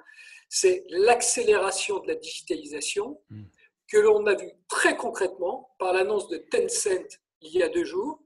c'est 0.50 0.84
l'accélération 0.88 2.00
de 2.00 2.08
la 2.08 2.14
digitalisation 2.16 3.20
hmm. 3.30 3.44
Que 3.88 3.96
l'on 3.96 4.26
a 4.26 4.34
vu 4.34 4.50
très 4.68 4.96
concrètement 4.96 5.74
par 5.78 5.92
l'annonce 5.92 6.28
de 6.28 6.38
Tencent 6.38 7.18
il 7.40 7.52
y 7.52 7.62
a 7.62 7.68
deux 7.68 7.84
jours, 7.84 8.20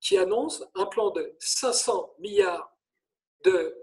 qui 0.00 0.16
annonce 0.16 0.64
un 0.74 0.86
plan 0.86 1.10
de 1.10 1.36
500 1.38 2.14
milliards 2.18 2.76
de 3.44 3.76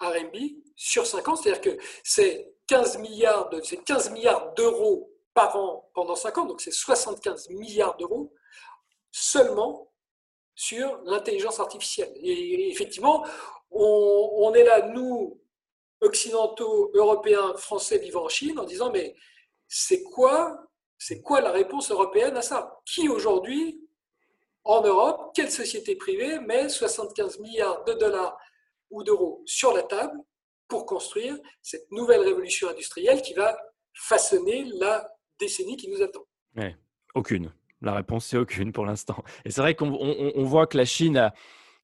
RMB 0.00 0.36
sur 0.76 1.06
5 1.06 1.28
ans, 1.28 1.36
c'est-à-dire 1.36 1.60
que 1.60 1.82
c'est 2.02 2.54
15 2.66 2.98
milliards, 2.98 3.50
de, 3.50 3.60
15 3.60 4.10
milliards 4.10 4.54
d'euros 4.54 5.12
par 5.34 5.56
an 5.56 5.90
pendant 5.94 6.16
5 6.16 6.38
ans, 6.38 6.46
donc 6.46 6.60
c'est 6.60 6.72
75 6.72 7.50
milliards 7.50 7.96
d'euros 7.96 8.32
seulement 9.12 9.92
sur 10.54 11.00
l'intelligence 11.04 11.60
artificielle. 11.60 12.12
Et 12.16 12.70
effectivement, 12.70 13.24
on, 13.70 14.52
est 14.54 14.64
là, 14.64 14.88
nous, 14.88 15.40
occidentaux, 16.00 16.90
européens, 16.94 17.54
français 17.56 17.98
vivant 17.98 18.24
en 18.24 18.28
Chine, 18.28 18.58
en 18.58 18.64
disant 18.64 18.90
mais 18.90 19.16
c'est 19.68 20.02
quoi, 20.02 20.69
c'est 21.00 21.22
quoi 21.22 21.40
la 21.40 21.50
réponse 21.50 21.90
européenne 21.90 22.36
à 22.36 22.42
ça? 22.42 22.78
Qui 22.84 23.08
aujourd'hui, 23.08 23.80
en 24.64 24.82
Europe, 24.82 25.32
quelle 25.34 25.50
société 25.50 25.96
privée 25.96 26.38
met 26.40 26.68
75 26.68 27.40
milliards 27.40 27.82
de 27.84 27.94
dollars 27.94 28.38
ou 28.90 29.02
d'euros 29.02 29.42
sur 29.46 29.72
la 29.72 29.82
table 29.82 30.16
pour 30.68 30.84
construire 30.84 31.38
cette 31.62 31.90
nouvelle 31.90 32.20
révolution 32.20 32.68
industrielle 32.68 33.22
qui 33.22 33.32
va 33.32 33.58
façonner 33.94 34.64
la 34.78 35.10
décennie 35.38 35.78
qui 35.78 35.88
nous 35.88 36.02
attend? 36.02 36.20
Aucune. 37.14 37.50
La 37.80 37.94
réponse, 37.94 38.26
c'est 38.26 38.36
aucune 38.36 38.70
pour 38.70 38.84
l'instant. 38.84 39.24
Et 39.46 39.50
c'est 39.50 39.62
vrai 39.62 39.74
qu'on 39.74 40.44
voit 40.44 40.66
que 40.66 40.76
la 40.76 40.84
Chine 40.84 41.16
a 41.16 41.34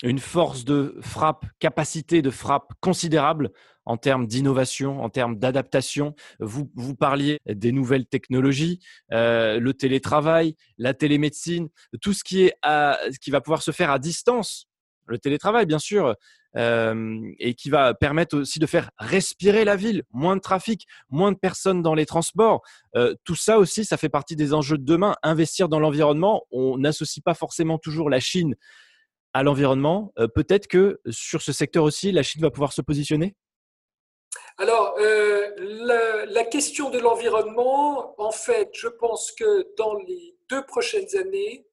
une 0.02 0.18
force 0.18 0.64
de 0.64 0.96
frappe, 1.00 1.46
capacité 1.58 2.22
de 2.22 2.30
frappe 2.30 2.72
considérable 2.80 3.50
en 3.86 3.96
termes 3.96 4.26
d'innovation, 4.26 5.02
en 5.02 5.08
termes 5.08 5.38
d'adaptation. 5.38 6.14
Vous, 6.40 6.70
vous 6.74 6.94
parliez 6.94 7.38
des 7.46 7.72
nouvelles 7.72 8.06
technologies, 8.06 8.80
euh, 9.12 9.60
le 9.60 9.72
télétravail, 9.72 10.56
la 10.76 10.92
télémédecine, 10.92 11.68
tout 12.02 12.12
ce 12.12 12.24
qui, 12.24 12.42
est 12.42 12.54
à, 12.62 12.98
qui 13.22 13.30
va 13.30 13.40
pouvoir 13.40 13.62
se 13.62 13.70
faire 13.70 13.90
à 13.90 13.98
distance. 13.98 14.66
Le 15.06 15.18
télétravail, 15.18 15.66
bien 15.66 15.78
sûr, 15.78 16.16
euh, 16.56 17.20
et 17.38 17.54
qui 17.54 17.70
va 17.70 17.94
permettre 17.94 18.38
aussi 18.38 18.58
de 18.58 18.66
faire 18.66 18.90
respirer 18.98 19.64
la 19.64 19.76
ville, 19.76 20.02
moins 20.10 20.34
de 20.34 20.40
trafic, 20.40 20.84
moins 21.10 21.30
de 21.30 21.38
personnes 21.38 21.80
dans 21.80 21.94
les 21.94 22.06
transports. 22.06 22.62
Euh, 22.96 23.14
tout 23.24 23.36
ça 23.36 23.58
aussi, 23.58 23.84
ça 23.84 23.96
fait 23.96 24.08
partie 24.08 24.34
des 24.34 24.52
enjeux 24.52 24.78
de 24.78 24.84
demain. 24.84 25.14
Investir 25.22 25.68
dans 25.68 25.78
l'environnement, 25.78 26.42
on 26.50 26.76
n'associe 26.76 27.22
pas 27.22 27.34
forcément 27.34 27.78
toujours 27.78 28.10
la 28.10 28.20
Chine 28.20 28.56
l'environnement. 29.42 30.12
Peut-être 30.34 30.66
que 30.66 31.00
sur 31.10 31.42
ce 31.42 31.52
secteur 31.52 31.84
aussi, 31.84 32.12
la 32.12 32.22
Chine 32.22 32.42
va 32.42 32.50
pouvoir 32.50 32.72
se 32.72 32.82
positionner? 32.82 33.34
Alors, 34.58 34.94
euh, 34.98 35.50
la, 36.28 36.44
question 36.44 36.88
de 36.88 36.98
l'environnement, 36.98 38.14
en 38.18 38.30
fait, 38.30 38.70
je 38.72 38.88
pense 38.88 39.32
que 39.32 39.74
dans 39.76 39.94
les 39.94 40.34
deux 40.48 40.64
prochaines 40.64 41.14
années, 41.16 41.66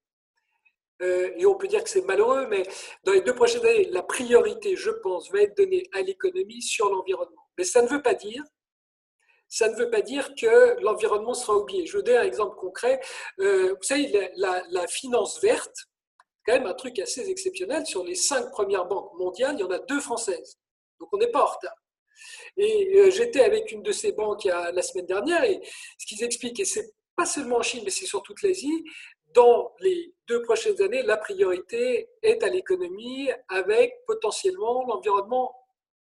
euh, 1.01 1.32
et 1.38 1.46
on 1.46 1.55
peut 1.55 1.67
dire 1.67 1.84
que 1.84 1.89
c'est 1.89 2.05
malheureux, 2.05 2.48
mais 2.48 2.63
dans 3.05 3.13
les 3.13 3.22
deux 3.22 3.36
prochaines 3.36 3.65
années, 3.65 3.89
la 3.91 4.03
priorité, 4.03 4.75
je 4.75 4.89
pense, 4.89 5.32
va 5.32 5.41
être 5.41 5.58
donnée 5.58 5.88
à 5.93 6.01
l'économie 6.01 6.62
sur 6.62 6.89
l'environnement. 6.89 7.48
Mais 7.58 7.63
ça 7.63 7.82
ne 7.82 7.88
veut 7.88 8.01
pas 8.01 8.13
dire 8.13 8.43
ça 9.50 9.70
ne 9.70 9.75
veut 9.75 9.91
pas 9.91 10.01
dire 10.01 10.34
que 10.34 10.82
l'environnement 10.82 11.36
sera 11.36 11.55
oublié. 11.55 11.86
Je 11.86 11.98
vous 11.98 12.01
donne 12.01 12.17
un 12.17 12.24
exemple 12.24 12.55
concret. 12.55 13.00
Euh, 13.39 13.75
vous 13.75 13.84
savez, 13.84 14.32
la, 14.36 14.88
finance 14.88 15.39
verte, 15.43 15.75
quand 16.46 16.54
même 16.54 16.68
un 16.68 16.74
truc 16.74 17.00
assez 17.00 17.30
exceptionnel. 17.30 17.86
Sur 17.86 18.04
les 18.04 18.16
cinq 18.16 18.52
premières 18.52 18.86
banques 18.86 19.14
mondiales, 19.18 19.56
il 19.58 19.62
y 19.62 19.64
en 19.64 19.72
a 19.72 19.80
deux 19.80 20.00
françaises. 20.00 20.60
Donc 21.00 21.10
on 21.12 21.18
n'est 21.18 21.32
pas 21.32 21.44
en 21.44 21.48
retard. 21.48 21.76
Et 22.58 22.98
euh, 22.98 23.10
j'étais 23.10 23.42
avec 23.42 23.72
une 23.72 23.84
de 23.84 23.92
ces 23.92 24.12
banques 24.12 24.46
la 24.46 24.82
semaine 24.82 25.06
dernière 25.06 25.44
et 25.44 25.62
ce 25.98 26.06
qu'ils 26.06 26.24
expliquent, 26.24 26.60
et 26.60 26.66
c'est 26.66 26.94
pas 27.16 27.26
seulement 27.26 27.58
en 27.58 27.62
Chine, 27.62 27.82
mais 27.84 27.92
c'est 27.92 28.06
sur 28.06 28.24
toute 28.24 28.42
l'Asie, 28.42 28.84
dans 29.34 29.74
les 29.80 30.14
deux 30.28 30.42
prochaines 30.44 30.80
années, 30.82 31.02
la 31.02 31.18
priorité 31.18 32.10
est 32.22 32.44
à 32.44 32.50
l'économie 32.50 33.30
avec 33.50 34.06
potentiellement 34.06 34.86
l'environnement 34.86 35.56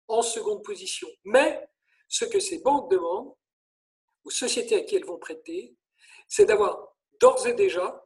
en 0.09 0.23
seconde 0.23 0.63
position. 0.65 1.09
Mais 1.25 1.69
ce 2.09 2.25
que 2.25 2.41
ces 2.41 2.59
banques 2.59 2.91
demandent 2.91 3.33
aux 4.25 4.31
sociétés 4.31 4.77
à 4.77 4.81
qui 4.81 4.97
elles 4.97 5.05
vont 5.05 5.19
prêter, 5.19 5.77
c'est 6.29 6.45
d'avoir 6.45 6.97
d'ores 7.21 7.47
et 7.47 7.55
déjà 7.55 8.05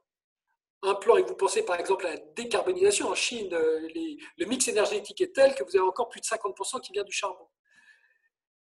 un 0.84 0.94
plan, 0.94 1.16
et 1.16 1.22
vous 1.22 1.34
pensez 1.34 1.64
par 1.64 1.78
exemple 1.80 2.06
à 2.06 2.10
la 2.10 2.20
décarbonisation, 2.36 3.08
en 3.08 3.14
Chine, 3.14 3.52
euh, 3.52 3.88
le 4.36 4.46
mix 4.46 4.68
énergétique 4.68 5.20
est 5.20 5.34
tel 5.34 5.54
que 5.54 5.64
vous 5.64 5.76
avez 5.76 5.86
encore 5.86 6.08
plus 6.08 6.20
de 6.20 6.26
50% 6.26 6.80
qui 6.80 6.92
vient 6.92 7.04
du 7.04 7.12
charbon. 7.12 7.46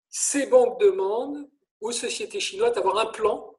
Ces 0.08 0.46
banques 0.46 0.80
demandent 0.80 1.48
aux 1.80 1.92
sociétés 1.92 2.40
chinoises 2.40 2.72
d'avoir 2.72 2.98
un 2.98 3.06
plan 3.06 3.54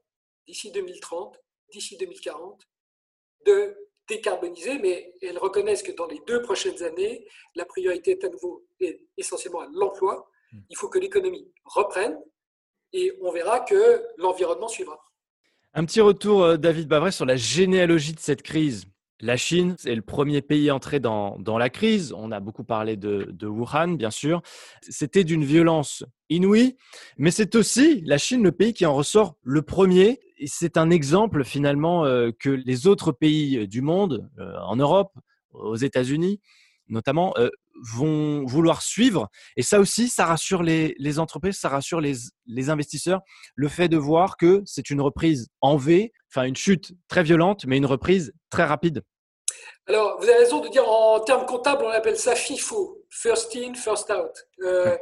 d'ici 0.48 0.72
2030, 0.72 1.40
d'ici 1.72 1.98
2040, 1.98 2.68
de 3.46 3.78
décarboniser, 4.08 4.80
mais 4.80 5.14
elles 5.22 5.38
reconnaissent 5.38 5.84
que 5.84 5.92
dans 5.92 6.08
les 6.08 6.20
deux 6.26 6.42
prochaines 6.42 6.82
années, 6.84 7.28
la 7.56 7.66
priorité 7.66 8.12
est 8.12 8.24
à 8.24 8.30
nouveau 8.30 8.66
essentiellement 9.18 9.60
à 9.60 9.68
l'emploi. 9.72 10.30
Hmm. 10.52 10.60
Il 10.70 10.78
faut 10.78 10.90
que 10.90 10.98
l'économie 10.98 11.52
reprenne 11.66 12.20
et 12.94 13.18
on 13.22 13.32
verra 13.32 13.60
que 13.60 14.08
l'environnement 14.18 14.70
suivra. 14.70 15.00
Un 15.78 15.86
petit 15.86 16.02
retour, 16.02 16.44
euh, 16.44 16.58
David 16.58 16.88
Bavret, 16.88 17.12
sur 17.12 17.28
la 17.28 17.36
généalogie 17.36 18.14
de 18.14 18.20
cette 18.20 18.42
crise. 18.42 18.86
La 19.20 19.38
Chine 19.38 19.76
est 19.86 19.94
le 19.94 20.02
premier 20.02 20.42
pays 20.42 20.72
entré 20.72 21.00
dans, 21.00 21.38
dans 21.38 21.60
la 21.60 21.70
crise. 21.70 22.14
On 22.18 22.32
a 22.32 22.40
beaucoup 22.40 22.64
parlé 22.64 22.98
de, 22.98 23.28
de 23.32 23.46
Wuhan, 23.46 23.90
bien 23.90 24.10
sûr. 24.10 24.42
C'était 24.82 25.24
d'une 25.24 25.44
violence 25.44 26.04
inouïe, 26.30 26.78
mais 27.20 27.30
c'est 27.30 27.54
aussi 27.54 28.02
la 28.08 28.18
Chine 28.18 28.42
le 28.42 28.52
pays 28.52 28.74
qui 28.74 28.88
en 28.88 28.96
ressort 28.96 29.36
le 29.44 29.62
premier. 29.62 30.20
C'est 30.48 30.78
un 30.78 30.90
exemple 30.90 31.44
finalement 31.44 32.06
euh, 32.06 32.32
que 32.32 32.50
les 32.50 32.88
autres 32.88 33.12
pays 33.12 33.68
du 33.68 33.84
monde, 33.84 34.32
euh, 34.40 34.58
en 34.62 34.78
Europe, 34.78 35.14
aux 35.52 35.76
États-Unis 35.76 36.42
notamment, 36.90 37.34
vont 37.84 38.46
vouloir 38.46 38.82
suivre. 38.82 39.30
Et 39.56 39.62
ça 39.62 39.80
aussi, 39.80 40.10
ça 40.10 40.26
rassure 40.26 40.64
les, 40.64 40.96
les 40.98 41.20
entreprises, 41.20 41.58
ça 41.58 41.70
rassure 41.70 42.02
les, 42.02 42.16
les, 42.46 42.70
investisseurs. 42.70 43.22
Le 43.56 43.68
fait 43.68 43.88
de 43.88 43.98
voir 43.98 44.38
que 44.38 44.62
c'est 44.66 44.90
une 44.90 45.02
reprise 45.02 45.48
en 45.62 45.78
V, 45.78 46.12
enfin 46.32 46.44
une 46.46 46.56
chute 46.56 46.92
très 47.08 47.24
violente, 47.24 47.66
mais 47.66 47.78
une 47.78 47.86
reprise 47.86 48.34
très 48.50 48.64
rapide. 48.64 49.04
Alors, 49.88 50.18
vous 50.20 50.26
avez 50.26 50.40
raison 50.40 50.60
de 50.60 50.70
dire 50.70 50.88
en 50.88 51.20
termes 51.22 51.46
comptables, 51.46 51.86
on 51.86 51.90
appelle 51.90 52.18
ça 52.18 52.36
FIFO, 52.36 53.06
first 53.10 53.56
in, 53.56 53.74
first 53.74 54.12
out. 54.12 54.32
Euh, 54.62 54.98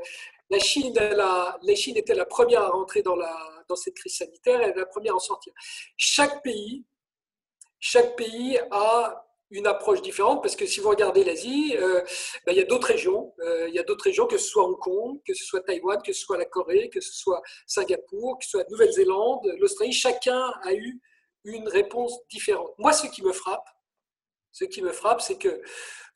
la, 0.50 0.60
Chine, 0.60 0.94
la, 0.94 1.58
la, 1.62 1.76
Chine 1.76 1.98
était 1.98 2.14
la 2.14 2.26
première 2.26 2.62
à 2.62 2.70
rentrer 2.70 3.02
dans, 3.02 3.16
la, 3.16 3.36
dans 3.68 3.76
cette 3.76 3.96
crise 3.96 4.18
sanitaire 4.18 4.62
et 4.62 4.74
la 4.74 4.86
première 4.86 5.14
à 5.14 5.16
en 5.16 5.20
sortir. 5.20 5.54
Chaque 5.98 6.44
pays, 6.44 6.86
chaque 7.80 8.16
pays 8.16 8.60
a 8.72 9.25
une 9.56 9.68
approche 9.68 10.02
différente 10.02 10.42
parce 10.42 10.56
que 10.56 10.66
si 10.66 10.80
vous 10.80 10.90
regardez 10.90 11.24
l'Asie, 11.24 11.76
euh, 11.78 12.02
ben, 12.46 12.52
il 12.52 12.58
y 12.58 12.62
a 12.62 12.66
d'autres 12.66 12.88
régions. 12.88 13.34
Euh, 13.40 13.68
il 13.70 13.74
y 13.74 13.80
a 13.80 13.84
d'autres 13.84 14.04
régions, 14.04 14.28
que 14.28 14.38
ce 14.38 14.48
soit 14.48 14.64
Hong 14.64 14.78
Kong, 14.78 15.20
que 15.26 15.34
ce 15.34 15.46
soit 15.46 15.62
Taïwan, 15.62 16.02
que 16.02 16.14
ce 16.14 16.22
soit 16.22 16.38
la 16.38 16.46
Corée, 16.46 16.90
que 16.90 17.00
ce 17.00 17.14
soit 17.14 17.42
Singapour, 17.66 18.38
que 18.38 18.46
ce 18.46 18.52
soit 18.52 18.70
Nouvelle-Zélande, 18.70 19.48
l'Australie. 19.60 19.94
Chacun 19.94 20.54
a 20.64 20.74
eu 20.74 21.00
une 21.46 21.68
réponse 21.70 22.20
différente. 22.30 22.74
Moi, 22.78 22.92
ce 22.92 23.08
qui 23.08 23.24
me 23.24 23.32
frappe, 23.32 23.68
ce 24.52 24.66
qui 24.66 24.82
me 24.82 24.92
frappe, 24.92 25.22
c'est 25.22 25.38
que 25.38 25.62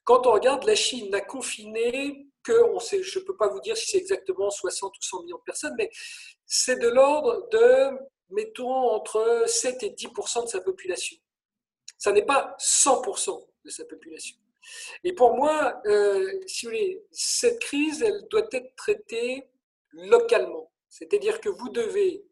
quand 0.04 0.28
on 0.28 0.32
regarde, 0.32 0.64
la 0.66 0.76
Chine 0.76 1.10
n'a 1.10 1.22
confiné 1.22 2.28
que, 2.44 2.64
on 2.72 2.80
sait, 2.80 3.04
je 3.04 3.20
ne 3.20 3.24
peux 3.24 3.38
pas 3.38 3.48
vous 3.48 3.62
dire 3.62 3.78
si 3.78 3.92
c'est 3.92 3.98
exactement 3.98 4.50
60 4.50 4.92
ou 4.92 5.02
100 5.02 5.24
millions 5.24 5.38
de 5.38 5.44
personnes, 5.44 5.76
mais 5.78 5.90
c'est 6.46 6.80
de 6.80 6.88
l'ordre 6.88 7.48
de, 7.52 7.90
mettons, 8.32 8.90
entre 8.92 9.44
7 9.46 9.84
et 9.84 9.90
10% 9.92 10.46
de 10.46 10.50
sa 10.50 10.62
population 10.62 11.18
ça 12.00 12.12
n'est 12.12 12.26
pas 12.26 12.56
100% 12.60 13.46
de 13.66 13.70
sa 13.70 13.86
population. 13.86 14.38
Et 15.04 15.14
pour 15.14 15.36
moi, 15.36 15.82
euh, 15.86 16.42
cette 17.12 17.60
crise, 17.60 18.02
elle 18.02 18.28
doit 18.30 18.48
être 18.52 18.76
traitée 18.76 19.48
localement. 19.92 20.72
C'est-à-dire 20.88 21.40
que 21.42 21.50
vous 21.50 21.70
devez 21.70 22.26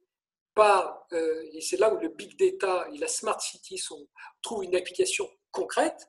pas, 0.55 1.05
euh, 1.12 1.43
et 1.53 1.62
c'est 1.62 1.77
là 1.77 1.93
où 1.93 2.00
le 2.00 2.09
big 2.09 2.38
data 2.38 2.88
et 2.93 2.97
la 2.97 3.07
smart 3.07 3.39
city 3.39 3.77
sont, 3.77 4.07
trouvent 4.41 4.63
une 4.63 4.75
application 4.75 5.29
concrète, 5.51 6.07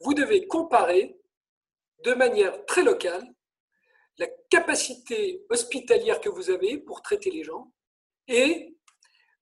vous 0.00 0.14
devez 0.14 0.46
comparer 0.46 1.18
de 2.04 2.14
manière 2.14 2.64
très 2.64 2.82
locale 2.82 3.26
la 4.18 4.26
capacité 4.50 5.44
hospitalière 5.50 6.20
que 6.20 6.28
vous 6.28 6.50
avez 6.50 6.78
pour 6.78 7.02
traiter 7.02 7.30
les 7.30 7.42
gens 7.42 7.72
et 8.28 8.74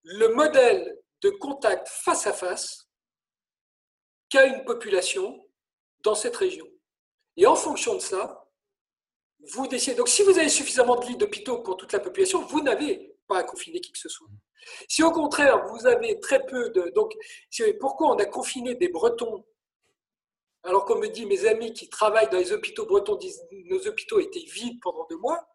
le 0.03 0.29
modèle 0.29 0.99
de 1.23 1.31
contact 1.31 1.89
face 1.89 2.27
à 2.27 2.33
face 2.33 2.88
qu'a 4.29 4.47
une 4.47 4.65
population 4.65 5.47
dans 6.03 6.15
cette 6.15 6.37
région. 6.37 6.67
Et 7.37 7.47
en 7.47 7.55
fonction 7.55 7.95
de 7.95 8.01
ça, 8.01 8.49
vous 9.53 9.67
décidez. 9.67 9.97
Donc, 9.97 10.09
si 10.09 10.23
vous 10.23 10.39
avez 10.39 10.49
suffisamment 10.49 10.97
de 10.97 11.07
lits 11.07 11.17
d'hôpitaux 11.17 11.63
pour 11.63 11.77
toute 11.77 11.93
la 11.93 12.01
population, 12.01 12.43
vous 12.43 12.61
n'avez 12.61 13.17
pas 13.27 13.39
à 13.39 13.43
confiner 13.45 13.81
qui 13.81 13.93
que 13.93 13.99
ce 13.99 14.09
soit. 14.09 14.29
Si 14.89 15.03
au 15.03 15.13
contraire, 15.13 15.65
vous 15.67 15.87
avez 15.87 16.19
très 16.21 16.45
peu 16.45 16.71
de. 16.71 16.91
Donc, 16.95 17.13
pourquoi 17.81 18.09
on 18.09 18.19
a 18.19 18.27
confiné 18.27 18.75
des 18.75 18.89
Bretons? 18.89 19.45
Alors 20.65 20.85
qu'on 20.85 20.99
me 20.99 21.07
dit, 21.09 21.25
mes 21.25 21.47
amis 21.47 21.73
qui 21.73 21.89
travaillent 21.89 22.29
dans 22.29 22.39
les 22.39 22.53
hôpitaux 22.53 22.85
bretons 22.85 23.15
disent 23.15 23.41
nos 23.51 23.87
hôpitaux 23.87 24.19
étaient 24.19 24.41
vides 24.41 24.81
pendant 24.83 25.07
deux 25.09 25.17
mois 25.17 25.49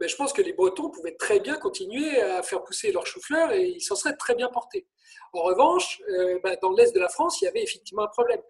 ben, 0.00 0.08
je 0.08 0.16
pense 0.16 0.32
que 0.32 0.42
les 0.42 0.52
Bretons 0.52 0.90
pouvaient 0.90 1.16
très 1.16 1.40
bien 1.40 1.56
continuer 1.56 2.20
à 2.20 2.42
faire 2.42 2.62
pousser 2.62 2.92
leurs 2.92 3.06
choux-fleurs 3.06 3.52
et 3.52 3.66
ils 3.66 3.80
s'en 3.80 3.96
seraient 3.96 4.16
très 4.16 4.34
bien 4.34 4.48
portés. 4.48 4.86
En 5.32 5.42
revanche, 5.42 6.00
euh, 6.08 6.38
ben, 6.42 6.56
dans 6.62 6.70
l'est 6.72 6.94
de 6.94 7.00
la 7.00 7.08
France, 7.08 7.40
il 7.40 7.46
y 7.46 7.48
avait 7.48 7.62
effectivement 7.62 8.02
un 8.02 8.08
problème. 8.08 8.40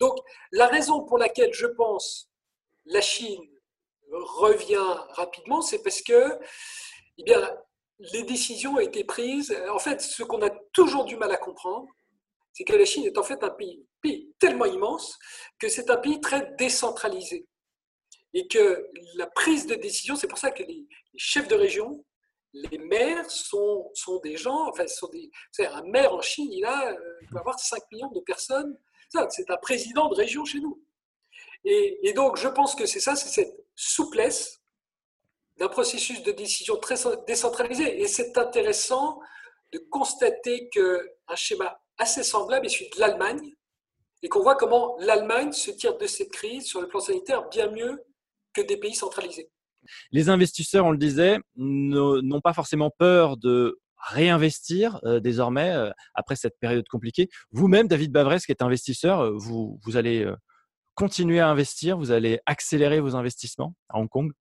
Donc, 0.00 0.18
la 0.52 0.66
raison 0.66 1.04
pour 1.04 1.18
laquelle 1.18 1.52
je 1.52 1.66
pense 1.66 2.30
la 2.84 3.00
Chine 3.00 3.48
revient 4.10 4.96
rapidement, 5.10 5.62
c'est 5.62 5.82
parce 5.82 6.02
que 6.02 6.38
eh 7.18 7.34
les 7.98 8.22
décisions 8.22 8.74
ont 8.74 8.80
été 8.80 9.02
prises. 9.04 9.56
En 9.70 9.78
fait, 9.78 10.00
ce 10.00 10.22
qu'on 10.22 10.40
a 10.42 10.50
toujours 10.72 11.04
du 11.04 11.16
mal 11.16 11.32
à 11.32 11.36
comprendre, 11.36 11.88
c'est 12.52 12.64
que 12.64 12.74
la 12.74 12.84
Chine 12.84 13.04
est 13.04 13.18
en 13.18 13.22
fait 13.22 13.42
un 13.42 13.50
pays 13.50 13.84
tellement 14.38 14.66
immense 14.66 15.18
que 15.58 15.68
c'est 15.68 15.90
un 15.90 15.96
pays 15.96 16.20
très 16.20 16.54
décentralisé 16.58 17.46
et 18.38 18.46
que 18.46 18.88
la 19.16 19.26
prise 19.26 19.66
de 19.66 19.74
décision, 19.74 20.14
c'est 20.14 20.28
pour 20.28 20.38
ça 20.38 20.52
que 20.52 20.62
les, 20.62 20.86
chefs 21.16 21.48
de 21.48 21.56
région, 21.56 22.04
les 22.52 22.78
maires 22.78 23.28
sont, 23.28 23.90
sont 23.94 24.20
des 24.20 24.36
gens, 24.36 24.68
enfin, 24.68 24.86
sont 24.86 25.08
des, 25.08 25.28
un 25.58 25.82
maire 25.82 26.14
en 26.14 26.20
Chine, 26.20 26.52
il, 26.52 26.64
a, 26.64 26.92
euh, 26.92 26.96
il 27.22 27.28
va 27.32 27.40
avoir 27.40 27.58
5 27.58 27.82
millions 27.90 28.12
de 28.12 28.20
personnes. 28.20 28.78
C'est 29.30 29.50
un 29.50 29.56
président 29.56 30.08
de 30.08 30.14
région 30.14 30.44
chez 30.44 30.60
nous. 30.60 30.80
Et, 31.64 31.98
et 32.08 32.12
donc, 32.12 32.36
je 32.36 32.46
pense 32.46 32.76
que 32.76 32.86
c'est 32.86 33.00
ça, 33.00 33.16
c'est 33.16 33.28
cette 33.28 33.56
souplesse 33.74 34.60
d'un 35.56 35.68
processus 35.68 36.22
de 36.22 36.30
décision 36.30 36.76
très 36.76 36.94
décentralisé. 37.26 38.00
Et 38.00 38.06
c'est 38.06 38.38
intéressant 38.38 39.18
de 39.72 39.78
constater 39.90 40.68
qu'un 40.68 41.34
schéma 41.34 41.82
assez 41.96 42.22
semblable 42.22 42.66
est 42.66 42.68
celui 42.68 42.90
de 42.90 43.00
l'Allemagne, 43.00 43.52
et 44.22 44.28
qu'on 44.28 44.42
voit 44.42 44.54
comment 44.54 44.96
l'Allemagne 45.00 45.52
se 45.52 45.72
tire 45.72 45.96
de 45.96 46.06
cette 46.06 46.30
crise 46.30 46.66
sur 46.66 46.80
le 46.80 46.86
plan 46.86 47.00
sanitaire 47.00 47.48
bien 47.48 47.68
mieux 47.70 48.04
que 48.62 48.66
des 48.66 48.76
pays 48.76 48.94
centralisés. 48.94 49.50
Les 50.12 50.28
investisseurs, 50.28 50.84
on 50.86 50.90
le 50.90 50.98
disait, 50.98 51.38
n'ont 51.56 52.40
pas 52.40 52.52
forcément 52.52 52.90
peur 52.90 53.36
de 53.36 53.78
réinvestir 53.98 55.00
euh, 55.04 55.20
désormais 55.20 55.72
euh, 55.72 55.90
après 56.14 56.36
cette 56.36 56.58
période 56.60 56.86
compliquée. 56.88 57.28
Vous-même, 57.50 57.88
David 57.88 58.12
Bavrez, 58.12 58.38
qui 58.38 58.52
est 58.52 58.62
investisseur, 58.62 59.20
euh, 59.20 59.32
vous, 59.34 59.78
vous 59.84 59.96
allez 59.96 60.26
continuer 60.94 61.40
à 61.40 61.48
investir, 61.48 61.96
vous 61.96 62.10
allez 62.10 62.40
accélérer 62.46 63.00
vos 63.00 63.16
investissements 63.16 63.74
à 63.88 63.98
Hong 63.98 64.08
Kong? 64.08 64.32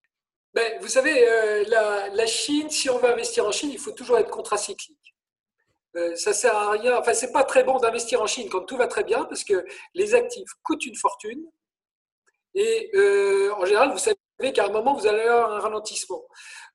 Ben, 0.54 0.80
Vous 0.82 0.88
savez, 0.88 1.26
la, 1.68 2.10
la, 2.10 2.26
Chine, 2.26 2.70
si 2.70 2.90
on 2.90 2.98
veut 2.98 3.12
investir 3.12 3.46
en 3.46 3.52
Chine, 3.52 3.70
il 3.72 3.78
faut 3.80 3.92
toujours 3.92 4.18
être 4.18 4.32
contracyclique. 4.32 5.16
ça 6.16 6.34
sert 6.34 6.56
à 6.56 6.72
rien. 6.72 6.98
Enfin, 6.98 7.14
c'est 7.14 7.32
pas 7.32 7.44
très 7.44 7.64
bon 7.64 7.78
d'investir 7.78 8.22
en 8.22 8.28
Chine 8.28 8.50
quand 8.50 8.62
tout 8.62 8.78
va 8.78 8.88
très 8.88 9.04
bien 9.04 9.26
parce 9.26 9.44
que 9.44 9.66
les 9.94 10.16
actifs 10.16 10.50
coûtent 10.64 10.86
une 10.86 10.96
fortune 10.96 11.44
et 12.58 12.90
euh, 12.96 13.54
en 13.54 13.66
général, 13.66 13.92
vous 13.92 14.00
savez 14.00 14.18
qu'à 14.52 14.66
un 14.66 14.72
moment, 14.72 14.96
vous 14.96 15.06
allez 15.06 15.22
avoir 15.22 15.54
un 15.54 15.60
ralentissement. 15.60 16.26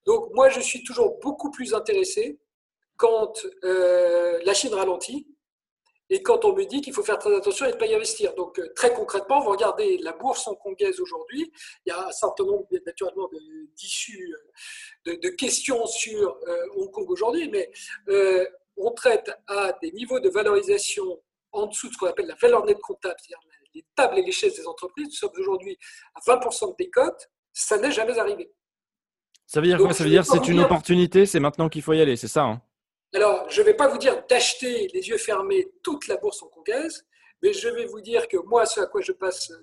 Donc, 0.07 0.33
moi, 0.33 0.49
je 0.49 0.61
suis 0.61 0.85
toujours 0.85 1.19
beaucoup 1.19 1.51
plus 1.51 1.75
intéressé 1.75 2.39
quand 2.97 3.45
euh, 3.65 4.39
la 4.45 4.55
Chine 4.55 4.73
ralentit 4.75 5.27
et 6.09 6.23
quand 6.23 6.45
on 6.45 6.55
me 6.55 6.65
dit 6.67 6.83
qu'il 6.83 6.93
faut 6.93 7.03
faire 7.03 7.19
très 7.19 7.35
attention 7.35 7.67
et 7.67 7.73
ne 7.73 7.77
pas 7.77 7.87
y 7.87 7.97
investir. 7.97 8.33
Donc, 8.35 8.61
euh, 8.61 8.73
très 8.77 8.95
concrètement, 8.95 9.41
vous 9.41 9.51
regardez 9.51 9.99
la 9.99 10.13
bourse 10.13 10.47
hongkongaise 10.47 11.01
aujourd'hui, 11.01 11.51
il 11.85 11.91
y 11.91 11.93
a 11.93 12.07
un 12.07 12.13
certain 12.13 12.45
nombre, 12.45 12.65
naturellement, 12.87 13.29
d'issues, 13.75 14.33
de, 15.05 15.29
questions 15.31 15.85
sur 15.87 16.39
Hong 16.77 16.93
Kong 16.93 17.11
aujourd'hui, 17.11 17.49
mais 17.49 17.73
on 18.77 18.93
traite 18.93 19.33
à 19.49 19.73
des 19.83 19.91
niveaux 19.91 20.21
de 20.21 20.29
valorisation 20.29 21.21
en 21.51 21.67
dessous 21.67 21.89
de 21.89 21.95
ce 21.95 21.99
qu'on 21.99 22.07
appelle 22.07 22.27
la 22.27 22.37
valeur 22.37 22.65
nette 22.65 22.81
comptable, 22.81 23.17
c'est-à-dire 23.19 23.41
les 23.75 23.85
tables 23.95 24.19
et 24.19 24.23
les 24.23 24.33
chaises 24.33 24.57
des 24.57 24.67
entreprises, 24.67 25.07
nous 25.07 25.13
sommes 25.13 25.33
aujourd'hui 25.39 25.79
à 26.15 26.21
20% 26.21 26.71
de 26.71 26.75
décote, 26.79 27.31
ça 27.53 27.79
n'est 27.79 27.93
jamais 27.93 28.19
arrivé. 28.19 28.53
Ça 29.47 29.61
veut 29.61 29.67
dire 29.67 29.79
quoi? 29.79 29.93
Ça 29.93 30.05
veut 30.05 30.11
dire 30.11 30.25
c'est 30.25 30.49
une 30.49 30.61
opportunité, 30.61 31.27
c'est 31.27 31.41
maintenant 31.41 31.69
qu'il 31.69 31.83
faut 31.83 31.93
y 31.93 32.01
aller, 32.01 32.17
c'est 32.17 32.29
ça 32.29 32.45
hein? 32.45 32.63
Alors, 33.15 33.49
je 33.51 33.61
ne 33.61 33.67
vais 33.67 33.75
pas 33.75 33.89
vous 33.89 33.99
dire 33.99 34.25
d'acheter 34.27 34.89
les 34.95 35.09
yeux 35.09 35.19
fermés 35.19 35.71
toute 35.83 36.09
la 36.09 36.17
bourse 36.17 36.43
hongkongaise, 36.43 37.07
mais 37.43 37.53
je 37.53 37.69
vais 37.69 37.85
vous 37.85 38.01
dire 38.01 38.27
que 38.27 38.39
moi, 38.39 38.65
ce 38.65 38.81
à 38.81 38.87
quoi 38.87 39.03
je 39.03 39.13
passe 39.13 39.51
euh, 39.51 39.57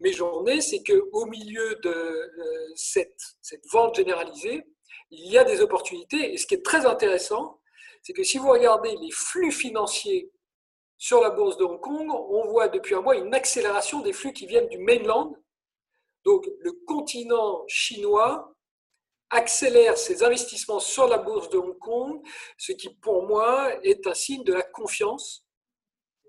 mes 0.00 0.12
journées, 0.12 0.60
c'est 0.60 0.82
qu'au 0.82 1.26
milieu 1.26 1.76
de 1.84 1.88
euh, 1.88 2.72
cette, 2.74 3.20
cette 3.42 3.64
vente 3.70 3.94
généralisée, 3.94 4.64
il 5.10 5.30
y 5.30 5.38
a 5.38 5.44
des 5.44 5.60
opportunités. 5.60 6.32
Et 6.32 6.36
ce 6.36 6.46
qui 6.46 6.54
est 6.54 6.64
très 6.64 6.84
intéressant, 6.84 7.60
c'est 8.02 8.12
que 8.12 8.24
si 8.24 8.38
vous 8.38 8.48
regardez 8.48 8.94
les 9.00 9.10
flux 9.12 9.52
financiers 9.52 10.32
sur 10.98 11.20
la 11.20 11.30
bourse 11.30 11.56
de 11.56 11.64
Hong 11.64 11.80
Kong, 11.80 12.10
on 12.10 12.48
voit 12.48 12.68
depuis 12.68 12.96
un 12.96 13.00
mois 13.00 13.16
une 13.16 13.32
accélération 13.32 14.00
des 14.00 14.12
flux 14.12 14.32
qui 14.32 14.46
viennent 14.46 14.68
du 14.68 14.78
mainland. 14.78 15.32
Donc 16.24 16.44
le 16.60 16.72
continent 16.86 17.64
chinois 17.68 18.52
accélère 19.30 19.96
ses 19.96 20.24
investissements 20.24 20.80
sur 20.80 21.06
la 21.06 21.18
bourse 21.18 21.50
de 21.50 21.58
Hong 21.58 21.78
Kong, 21.78 22.20
ce 22.56 22.72
qui 22.72 22.92
pour 22.96 23.26
moi 23.26 23.72
est 23.84 24.06
un 24.08 24.14
signe 24.14 24.42
de 24.42 24.52
la 24.52 24.62
confiance 24.62 25.44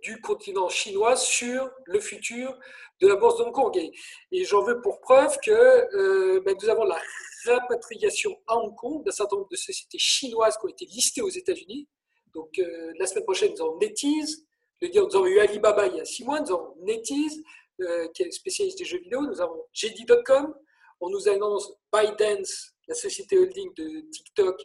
du 0.03 0.21
continent 0.21 0.69
chinois 0.69 1.15
sur 1.15 1.69
le 1.85 1.99
futur 1.99 2.57
de 3.01 3.07
la 3.07 3.15
bourse 3.15 3.37
de 3.37 3.43
Hong 3.43 3.53
Kong. 3.53 3.75
Et, 3.75 4.43
j'en 4.45 4.63
veux 4.63 4.81
pour 4.81 5.01
preuve 5.01 5.35
que 5.43 5.51
euh, 5.51 6.41
ben, 6.41 6.55
nous 6.61 6.69
avons 6.69 6.83
la 6.83 7.01
rapatriation 7.45 8.37
à 8.47 8.55
Hong 8.55 8.75
Kong 8.75 9.03
d'un 9.03 9.11
certain 9.11 9.37
nombre 9.37 9.49
de 9.49 9.55
sociétés 9.55 9.97
chinoises 9.97 10.57
qui 10.57 10.65
ont 10.65 10.69
été 10.69 10.85
listées 10.85 11.21
aux 11.21 11.29
États-Unis. 11.29 11.87
Donc 12.33 12.59
euh, 12.59 12.93
la 12.99 13.07
semaine 13.07 13.23
prochaine, 13.23 13.51
nous 13.57 13.65
avons 13.65 13.77
NetEase, 13.79 14.45
dire, 14.87 15.05
nous 15.05 15.15
avons 15.15 15.27
eu 15.27 15.39
Alibaba 15.39 15.87
il 15.87 15.97
y 15.97 16.01
a 16.01 16.05
six 16.05 16.23
mois, 16.23 16.39
nous 16.39 16.51
avons 16.51 16.75
NetEase, 16.81 17.43
euh, 17.81 18.07
qui 18.09 18.23
est 18.23 18.31
spécialiste 18.31 18.77
des 18.77 18.85
jeux 18.85 18.99
vidéo, 18.99 19.21
nous 19.21 19.41
avons 19.41 19.65
JD.com, 19.73 20.53
on 21.01 21.09
nous 21.09 21.27
annonce 21.27 21.71
ByteDance, 21.93 22.73
la 22.87 22.95
société 22.95 23.37
holding 23.37 23.73
de 23.75 24.01
TikTok, 24.11 24.61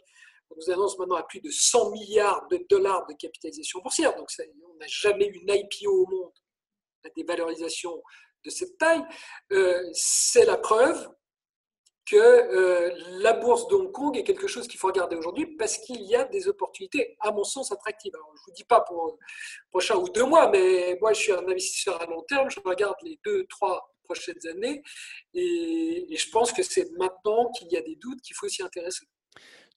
on 0.49 0.55
nous 0.55 0.73
annonce 0.73 0.97
maintenant 0.97 1.15
à 1.15 1.23
plus 1.23 1.41
de 1.41 1.49
100 1.49 1.91
milliards 1.91 2.47
de 2.49 2.65
dollars 2.69 3.05
de 3.07 3.13
capitalisation 3.13 3.79
boursière. 3.81 4.15
Donc, 4.15 4.29
on 4.39 4.77
n'a 4.77 4.87
jamais 4.87 5.27
eu 5.27 5.33
une 5.33 5.49
IPO 5.49 5.91
au 5.91 6.05
monde 6.07 6.31
à 7.03 7.09
des 7.15 7.23
valorisations 7.23 8.01
de 8.43 8.49
cette 8.49 8.77
taille. 8.77 9.03
Euh, 9.51 9.81
c'est 9.93 10.45
la 10.45 10.57
preuve 10.57 11.09
que 12.05 12.15
euh, 12.15 12.91
la 13.19 13.33
bourse 13.33 13.67
de 13.67 13.75
Hong 13.75 13.91
Kong 13.91 14.17
est 14.17 14.23
quelque 14.23 14.47
chose 14.47 14.67
qu'il 14.67 14.79
faut 14.79 14.87
regarder 14.87 15.15
aujourd'hui 15.15 15.47
parce 15.57 15.77
qu'il 15.77 16.01
y 16.03 16.15
a 16.15 16.25
des 16.25 16.47
opportunités, 16.47 17.17
à 17.19 17.31
mon 17.31 17.43
sens, 17.43 17.71
attractives. 17.71 18.13
je 18.13 18.17
ne 18.17 18.45
vous 18.45 18.53
dis 18.55 18.63
pas 18.63 18.81
pour 18.81 19.17
prochain 19.71 19.95
ou 19.95 20.07
deux 20.09 20.25
mois, 20.25 20.49
mais 20.49 20.97
moi, 21.01 21.13
je 21.13 21.19
suis 21.19 21.31
un 21.31 21.47
investisseur 21.47 22.01
à 22.01 22.05
long 22.05 22.21
terme. 22.23 22.49
Je 22.49 22.59
regarde 22.63 22.95
les 23.03 23.19
deux, 23.25 23.45
trois 23.47 23.91
prochaines 24.03 24.47
années 24.47 24.83
et, 25.33 26.15
je 26.15 26.29
pense 26.29 26.51
que 26.51 26.63
c'est 26.63 26.91
maintenant 26.91 27.51
qu'il 27.51 27.71
y 27.71 27.77
a 27.77 27.81
des 27.81 27.95
doutes 27.95 28.21
qu'il 28.21 28.35
faut 28.35 28.47
s'y 28.47 28.61
intéresser. 28.61 29.05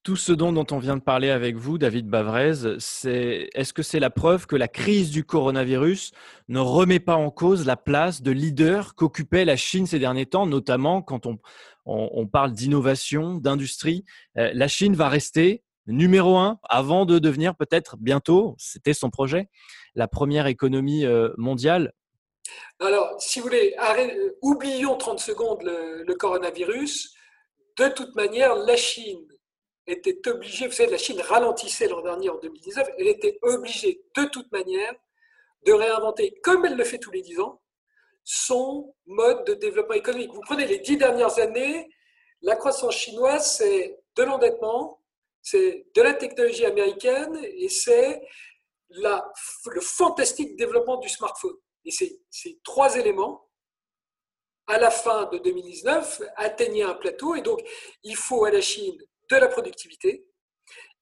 Tout 0.02 0.16
ce 0.16 0.32
dont, 0.32 0.66
on 0.70 0.78
vient 0.78 0.96
de 0.96 1.02
parler 1.02 1.28
avec 1.28 1.56
vous, 1.56 1.76
David 1.76 2.08
Bavrez, 2.08 2.52
est-ce 2.78 3.72
que 3.72 3.82
c'est 3.82 4.00
la 4.00 4.10
preuve 4.10 4.46
que 4.46 4.56
la 4.56 4.68
crise 4.68 5.10
du 5.10 5.24
coronavirus 5.24 6.12
ne 6.48 6.60
remet 6.60 7.00
pas 7.00 7.16
en 7.16 7.30
cause 7.30 7.66
la 7.66 7.76
place 7.76 8.22
de 8.22 8.30
leader 8.30 8.94
qu'occupait 8.94 9.44
la 9.44 9.56
Chine 9.56 9.86
ces 9.86 9.98
derniers 9.98 10.26
temps, 10.26 10.46
notamment 10.46 11.02
quand 11.02 11.26
on, 11.26 11.38
on, 11.84 12.26
parle 12.26 12.52
d'innovation, 12.52 13.34
d'industrie? 13.34 14.04
Euh, 14.38 14.50
la 14.54 14.68
Chine 14.68 14.94
va 14.94 15.08
rester 15.08 15.62
numéro 15.86 16.36
un 16.36 16.58
avant 16.68 17.06
de 17.06 17.18
devenir 17.18 17.56
peut-être 17.56 17.96
bientôt, 17.96 18.54
c'était 18.58 18.94
son 18.94 19.10
projet, 19.10 19.48
la 19.94 20.06
première 20.06 20.46
économie 20.46 21.04
euh, 21.04 21.30
mondiale. 21.36 21.92
Alors, 22.80 23.16
si 23.20 23.40
vous 23.40 23.46
voulez, 23.46 23.74
euh, 23.78 24.30
oublions 24.42 24.96
30 24.96 25.18
secondes 25.18 25.62
le, 25.62 26.14
coronavirus. 26.14 27.14
De 27.78 27.88
toute 27.88 28.14
manière, 28.16 28.54
la 28.54 28.76
Chine 28.76 29.26
était 29.90 30.28
obligée, 30.28 30.66
vous 30.66 30.72
savez, 30.72 30.90
la 30.90 30.98
Chine 30.98 31.20
ralentissait 31.20 31.88
l'an 31.88 32.02
dernier 32.02 32.30
en 32.30 32.38
2019, 32.38 32.88
elle 32.98 33.08
était 33.08 33.38
obligée 33.42 34.02
de 34.16 34.24
toute 34.26 34.50
manière 34.52 34.94
de 35.66 35.72
réinventer, 35.72 36.38
comme 36.42 36.64
elle 36.64 36.76
le 36.76 36.84
fait 36.84 36.98
tous 36.98 37.10
les 37.10 37.22
10 37.22 37.40
ans, 37.40 37.60
son 38.24 38.94
mode 39.06 39.46
de 39.46 39.54
développement 39.54 39.94
économique. 39.94 40.32
Vous 40.32 40.42
prenez 40.42 40.66
les 40.66 40.80
dix 40.80 40.98
dernières 40.98 41.38
années, 41.38 41.88
la 42.42 42.56
croissance 42.56 42.94
chinoise, 42.94 43.56
c'est 43.56 43.98
de 44.16 44.22
l'endettement, 44.22 45.02
c'est 45.40 45.86
de 45.94 46.02
la 46.02 46.12
technologie 46.12 46.66
américaine 46.66 47.40
et 47.42 47.70
c'est 47.70 48.20
le 48.90 49.80
fantastique 49.80 50.56
développement 50.56 50.98
du 50.98 51.08
smartphone. 51.08 51.56
Et 51.86 51.90
ces, 51.90 52.20
ces 52.30 52.60
trois 52.62 52.96
éléments, 52.96 53.48
à 54.66 54.78
la 54.78 54.90
fin 54.90 55.24
de 55.32 55.38
2019, 55.38 56.20
atteignaient 56.36 56.82
un 56.82 56.94
plateau. 56.94 57.34
Et 57.34 57.40
donc, 57.40 57.60
il 58.02 58.14
faut 58.14 58.44
à 58.44 58.50
la 58.50 58.60
Chine 58.60 58.98
de 59.30 59.36
la 59.36 59.48
productivité, 59.48 60.26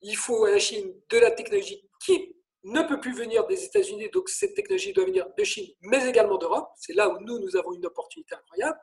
il 0.03 0.17
faut 0.17 0.45
à 0.45 0.51
la 0.51 0.59
Chine 0.59 0.93
de 1.11 1.19
la 1.19 1.31
technologie 1.31 1.83
qui 2.05 2.37
ne 2.65 2.83
peut 2.83 2.99
plus 2.99 3.15
venir 3.15 3.47
des 3.47 3.65
États-Unis, 3.65 4.11
donc 4.13 4.29
cette 4.29 4.55
technologie 4.55 4.93
doit 4.93 5.05
venir 5.05 5.27
de 5.39 5.45
Chine, 5.45 5.73
mais 5.83 6.09
également 6.09 6.37
d'Europe. 6.37 6.69
C'est 6.77 6.95
là 6.95 7.09
où 7.09 7.21
nous, 7.21 7.39
nous 7.39 7.57
avons 7.57 7.73
une 7.73 7.87
opportunité 7.87 8.35
incroyable. 8.35 8.79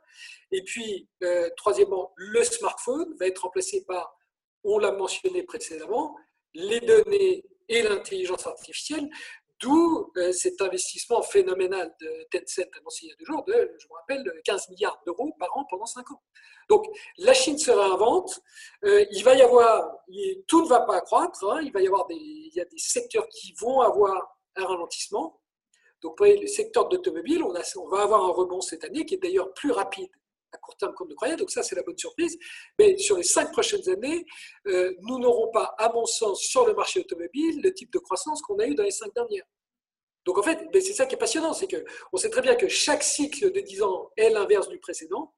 Et 0.52 0.64
puis, 0.64 1.10
euh, 1.24 1.50
troisièmement, 1.58 2.14
le 2.16 2.44
smartphone 2.44 3.14
va 3.20 3.28
être 3.28 3.40
remplacé 3.40 3.84
par, 3.86 4.18
on 4.64 4.80
l'a 4.80 4.94
mentionné 4.94 5.44
précédemment, 5.44 6.16
les 6.54 6.80
données 6.80 7.44
et 7.68 7.82
l'intelligence 7.82 8.48
artificielle, 8.48 9.10
D'où 9.64 10.12
euh, 10.18 10.34
cet 10.34 10.62
investissement 10.62 11.22
phénoménal 11.22 11.96
de 12.02 12.28
Tencent 12.30 12.68
annoncé 12.78 13.06
il 13.06 13.10
y 13.10 13.12
a 13.14 13.16
deux 13.16 13.26
jours 13.26 13.46
de, 13.46 13.54
je 13.80 13.88
me 13.88 13.94
rappelle, 13.94 14.42
15 14.44 14.70
milliards 14.70 15.02
d'euros 15.06 15.34
par 15.40 15.56
an 15.58 15.66
pendant 15.70 15.86
5 15.86 16.12
ans. 16.12 16.22
Donc 16.70 16.86
la 17.18 17.34
Chine 17.34 17.58
se 17.58 17.72
réinvente, 17.72 18.42
euh, 18.84 19.06
il 19.12 19.24
va 19.24 19.36
y 19.36 19.42
avoir, 19.42 19.90
tout 20.48 20.64
ne 20.64 20.68
va 20.68 20.82
pas 20.82 20.98
accroître, 20.98 21.42
hein. 21.50 21.62
il 21.64 21.72
va 21.72 21.82
y 21.82 21.88
avoir 21.88 22.06
des, 22.08 22.16
il 22.16 22.52
y 22.54 22.60
a 22.60 22.66
des 22.66 22.78
secteurs 22.78 23.28
qui 23.30 23.54
vont 23.62 23.80
avoir 23.80 24.38
un 24.58 24.66
ralentissement. 24.66 25.42
Donc 26.02 26.12
vous 26.12 26.26
voyez, 26.26 26.38
le 26.38 26.48
secteur 26.48 26.90
d'automobile, 26.90 27.42
on, 27.42 27.54
on 27.54 27.88
va 27.88 28.02
avoir 28.02 28.26
un 28.26 28.34
rebond 28.34 28.60
cette 28.60 28.84
année 28.84 29.06
qui 29.06 29.16
est 29.16 29.24
d'ailleurs 29.24 29.54
plus 29.54 29.72
rapide 29.72 30.10
à 30.54 30.58
court 30.58 30.76
terme 30.76 30.94
qu'on 30.94 31.06
ne 31.06 31.14
croyait. 31.14 31.36
Donc 31.36 31.52
ça, 31.52 31.64
c'est 31.64 31.76
la 31.76 31.84
bonne 31.84 31.98
surprise. 31.98 32.38
Mais 32.78 32.98
sur 32.98 33.18
les 33.18 33.24
cinq 33.24 33.52
prochaines 33.52 33.88
années, 33.90 34.26
euh, 34.68 34.94
nous 35.02 35.20
n'aurons 35.20 35.50
pas, 35.52 35.74
à 35.78 35.92
mon 35.92 36.06
sens, 36.06 36.42
sur 36.42 36.66
le 36.68 36.74
marché 36.74 37.00
automobile, 37.00 37.62
le 37.62 37.74
type 37.74 37.92
de 37.92 38.00
croissance 38.00 38.42
qu'on 38.42 38.60
a 38.60 38.66
eu 38.66 38.76
dans 38.76 38.84
les 38.84 38.92
cinq 38.92 39.14
dernières. 39.14 39.46
Donc 40.26 40.38
en 40.38 40.44
fait, 40.44 40.70
c'est 40.74 40.94
ça 40.94 41.06
qui 41.06 41.16
est 41.16 41.18
passionnant, 41.18 41.54
c'est 41.54 41.68
qu'on 41.68 42.18
sait 42.18 42.30
très 42.30 42.42
bien 42.42 42.56
que 42.56 42.68
chaque 42.68 43.04
cycle 43.04 43.52
de 43.52 43.60
10 43.60 43.82
ans 43.84 44.10
est 44.16 44.30
l'inverse 44.30 44.70
du 44.70 44.80
précédent 44.80 45.34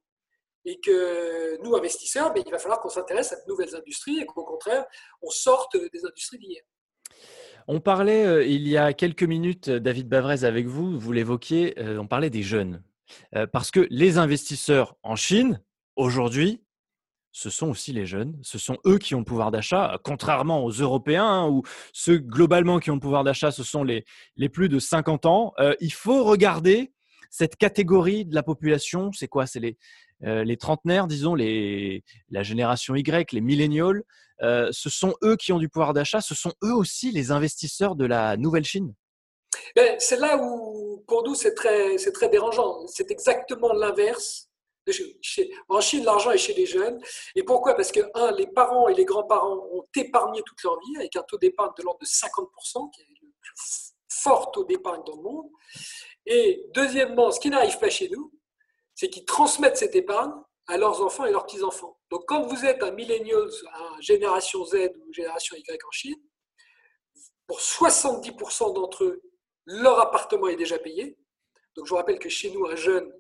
et 0.66 0.80
que 0.80 1.62
nous, 1.64 1.76
investisseurs, 1.76 2.34
il 2.36 2.52
va 2.52 2.60
falloir 2.60 2.80
qu'on 2.80 2.90
s'intéresse 2.90 3.32
à 3.32 3.36
de 3.36 3.48
nouvelles 3.48 3.76
industries 3.76 4.20
et 4.20 4.26
qu'au 4.26 4.44
contraire, 4.44 4.86
on 5.22 5.30
sorte 5.30 5.78
des 5.78 6.06
industries 6.06 6.40
d'hier. 6.40 6.64
On 7.68 7.80
parlait 7.80 8.26
euh, 8.26 8.46
il 8.46 8.68
y 8.68 8.78
a 8.78 8.94
quelques 8.94 9.24
minutes, 9.24 9.70
David 9.70 10.08
Bavrez, 10.08 10.44
avec 10.44 10.68
vous, 10.68 11.00
vous 11.00 11.12
l'évoquiez, 11.12 11.80
euh, 11.80 11.98
on 12.00 12.08
parlait 12.08 12.30
des 12.30 12.44
jeunes. 12.44 12.84
Euh, 13.36 13.48
parce 13.48 13.72
que 13.72 13.88
les 13.90 14.18
investisseurs 14.18 14.96
en 15.04 15.16
Chine, 15.16 15.62
aujourd'hui, 15.96 16.64
ce 17.36 17.50
sont 17.50 17.68
aussi 17.68 17.92
les 17.92 18.06
jeunes, 18.06 18.34
ce 18.44 18.58
sont 18.58 18.78
eux 18.86 18.98
qui 18.98 19.14
ont 19.14 19.20
le 19.20 19.26
pouvoir 19.26 19.52
d'achat, 19.52 20.00
contrairement 20.06 20.64
aux 20.64 20.72
Européens, 20.72 21.26
hein, 21.26 21.50
où 21.50 21.64
ceux 21.92 22.18
globalement 22.18 22.80
qui 22.80 22.92
ont 22.92 22.94
le 22.94 23.02
pouvoir 23.02 23.26
d'achat, 23.26 23.52
ce 23.52 23.62
sont 23.62 23.84
les, 23.84 24.06
les 24.38 24.48
plus 24.48 24.70
de 24.70 24.80
50 24.80 25.26
ans. 25.26 25.54
Euh, 25.60 25.76
il 25.82 25.92
faut 25.92 26.24
regarder 26.24 26.94
cette 27.30 27.58
catégorie 27.58 28.24
de 28.24 28.34
la 28.34 28.42
population, 28.42 29.12
c'est 29.12 29.28
quoi? 29.28 29.48
C'est 29.48 29.60
les, 29.60 29.78
euh, 30.24 30.46
les 30.46 30.56
trentenaires, 30.56 31.08
disons, 31.08 31.36
les, 31.36 32.06
la 32.30 32.42
génération 32.42 32.96
Y, 32.96 33.34
les 33.34 33.42
millénials, 33.42 34.04
ce 34.40 34.90
sont 34.90 35.14
eux 35.22 35.36
qui 35.36 35.52
ont 35.52 35.60
du 35.60 35.68
pouvoir 35.68 35.94
d'achat, 35.94 36.22
ce 36.22 36.36
sont 36.36 36.54
eux 36.64 36.74
aussi 36.74 37.12
les 37.12 37.32
investisseurs 37.32 37.98
de 37.98 38.06
la 38.06 38.38
nouvelle 38.38 38.64
Chine 38.64 38.94
ben, 39.76 39.96
c'est 40.00 40.20
là 40.20 40.38
où, 40.38 41.04
pour 41.08 41.24
nous, 41.24 41.36
c'est 41.36 41.54
très, 41.54 41.98
c'est 41.98 42.12
très 42.12 42.30
dérangeant. 42.30 42.86
C'est 42.88 43.10
exactement 43.12 43.74
l'inverse. 43.74 44.50
En 45.70 45.82
Chine, 45.82 46.04
l'argent 46.06 46.32
est 46.32 46.38
chez 46.38 46.54
les 46.54 46.66
jeunes. 46.66 47.02
Et 47.36 47.44
pourquoi? 47.44 47.74
Parce 47.74 47.92
que, 47.92 48.02
un, 48.14 48.32
les 48.32 48.48
parents 48.48 48.88
et 48.88 48.94
les 48.94 49.06
grands-parents 49.06 49.68
ont 49.72 49.86
épargné 49.96 50.42
toute 50.44 50.62
leur 50.64 50.80
vie 50.80 50.98
avec 50.98 51.16
un 51.16 51.24
taux 51.24 51.38
d'épargne 51.38 51.72
de 51.78 51.84
l'ordre 51.84 52.00
de 52.00 52.06
50%, 52.06 52.92
qui 52.92 53.02
est 53.02 53.06
le 53.22 53.28
plus 53.42 53.94
fort 54.10 54.52
taux 54.52 54.64
d'épargne 54.64 55.04
dans 55.06 55.16
le 55.16 55.22
monde. 55.24 55.50
Et 56.26 56.66
deuxièmement, 56.74 57.32
ce 57.32 57.40
qui 57.40 57.50
n'arrive 57.50 57.80
pas 57.80 57.90
chez 57.90 58.10
nous, 58.10 58.32
c'est 58.94 59.10
qu'ils 59.10 59.26
transmettent 59.26 59.78
cette 59.78 59.96
épargne 59.96 60.34
à 60.68 60.78
leurs 60.78 61.02
enfants 61.02 61.26
et 61.26 61.32
leurs 61.32 61.46
petits-enfants. 61.46 62.00
Donc, 62.10 62.24
quand 62.28 62.44
vous 62.44 62.66
êtes 62.66 62.82
un 62.82 62.92
millennial, 62.92 63.48
un 63.74 64.02
génération 64.02 64.66
Z 64.66 64.92
ou 65.00 65.14
génération 65.14 65.56
Y 65.56 65.84
en 65.86 65.92
Chine, 65.92 66.16
pour 67.48 67.60
70% 67.60 68.74
d'entre 68.74 69.04
eux, 69.04 69.22
leur 69.66 70.00
appartement 70.00 70.48
est 70.48 70.56
déjà 70.56 70.80
payé. 70.80 71.18
Donc 71.76 71.86
je 71.86 71.90
vous 71.90 71.98
rappelle 71.98 72.20
que 72.20 72.30
chez 72.30 72.52
nous, 72.52 72.66
un 72.66 72.76
jeune 72.76 73.12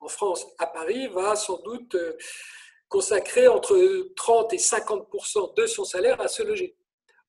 en 0.00 0.08
France, 0.08 0.46
à 0.58 0.66
Paris, 0.66 1.08
va 1.08 1.36
sans 1.36 1.60
doute 1.62 1.94
euh, 1.94 2.16
consacrer 2.88 3.48
entre 3.48 3.76
30 4.14 4.52
et 4.52 4.58
50% 4.58 5.54
de 5.56 5.66
son 5.66 5.84
salaire 5.84 6.20
à 6.20 6.28
se 6.28 6.42
loger. 6.42 6.76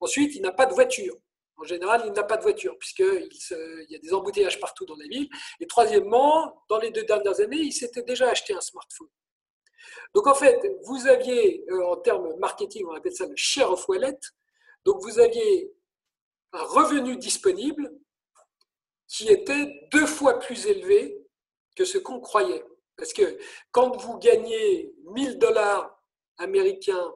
Ensuite, 0.00 0.34
il 0.34 0.42
n'a 0.42 0.52
pas 0.52 0.66
de 0.66 0.74
voiture. 0.74 1.16
En 1.56 1.64
général, 1.64 2.02
il 2.06 2.12
n'a 2.12 2.22
pas 2.22 2.36
de 2.36 2.42
voiture, 2.42 2.78
puisqu'il 2.78 3.86
y 3.88 3.96
a 3.96 3.98
des 3.98 4.14
embouteillages 4.14 4.60
partout 4.60 4.86
dans 4.86 4.94
la 4.94 5.06
ville. 5.08 5.28
Et 5.58 5.66
troisièmement, 5.66 6.64
dans 6.68 6.78
les 6.78 6.90
deux 6.90 7.02
dernières 7.02 7.40
années, 7.40 7.58
il 7.58 7.72
s'était 7.72 8.02
déjà 8.02 8.30
acheté 8.30 8.54
un 8.54 8.60
smartphone. 8.60 9.08
Donc 10.14 10.26
en 10.26 10.34
fait, 10.34 10.60
vous 10.84 11.06
aviez, 11.06 11.64
euh, 11.70 11.84
en 11.86 11.96
termes 11.96 12.36
marketing, 12.38 12.86
on 12.88 12.94
appelle 12.94 13.14
ça 13.14 13.26
le 13.26 13.36
share 13.36 13.70
of 13.72 13.88
wallet, 13.88 14.18
donc 14.84 15.02
vous 15.02 15.18
aviez 15.18 15.72
un 16.52 16.62
revenu 16.62 17.16
disponible 17.16 17.90
qui 19.06 19.28
était 19.28 19.88
deux 19.92 20.06
fois 20.06 20.38
plus 20.38 20.66
élevé 20.66 21.17
que 21.78 21.84
ce 21.84 21.98
qu'on 21.98 22.18
croyait. 22.18 22.64
Parce 22.96 23.12
que 23.12 23.38
quand 23.70 23.96
vous 23.96 24.18
gagnez 24.18 24.92
1000 25.04 25.38
dollars 25.38 26.02
américains 26.36 27.14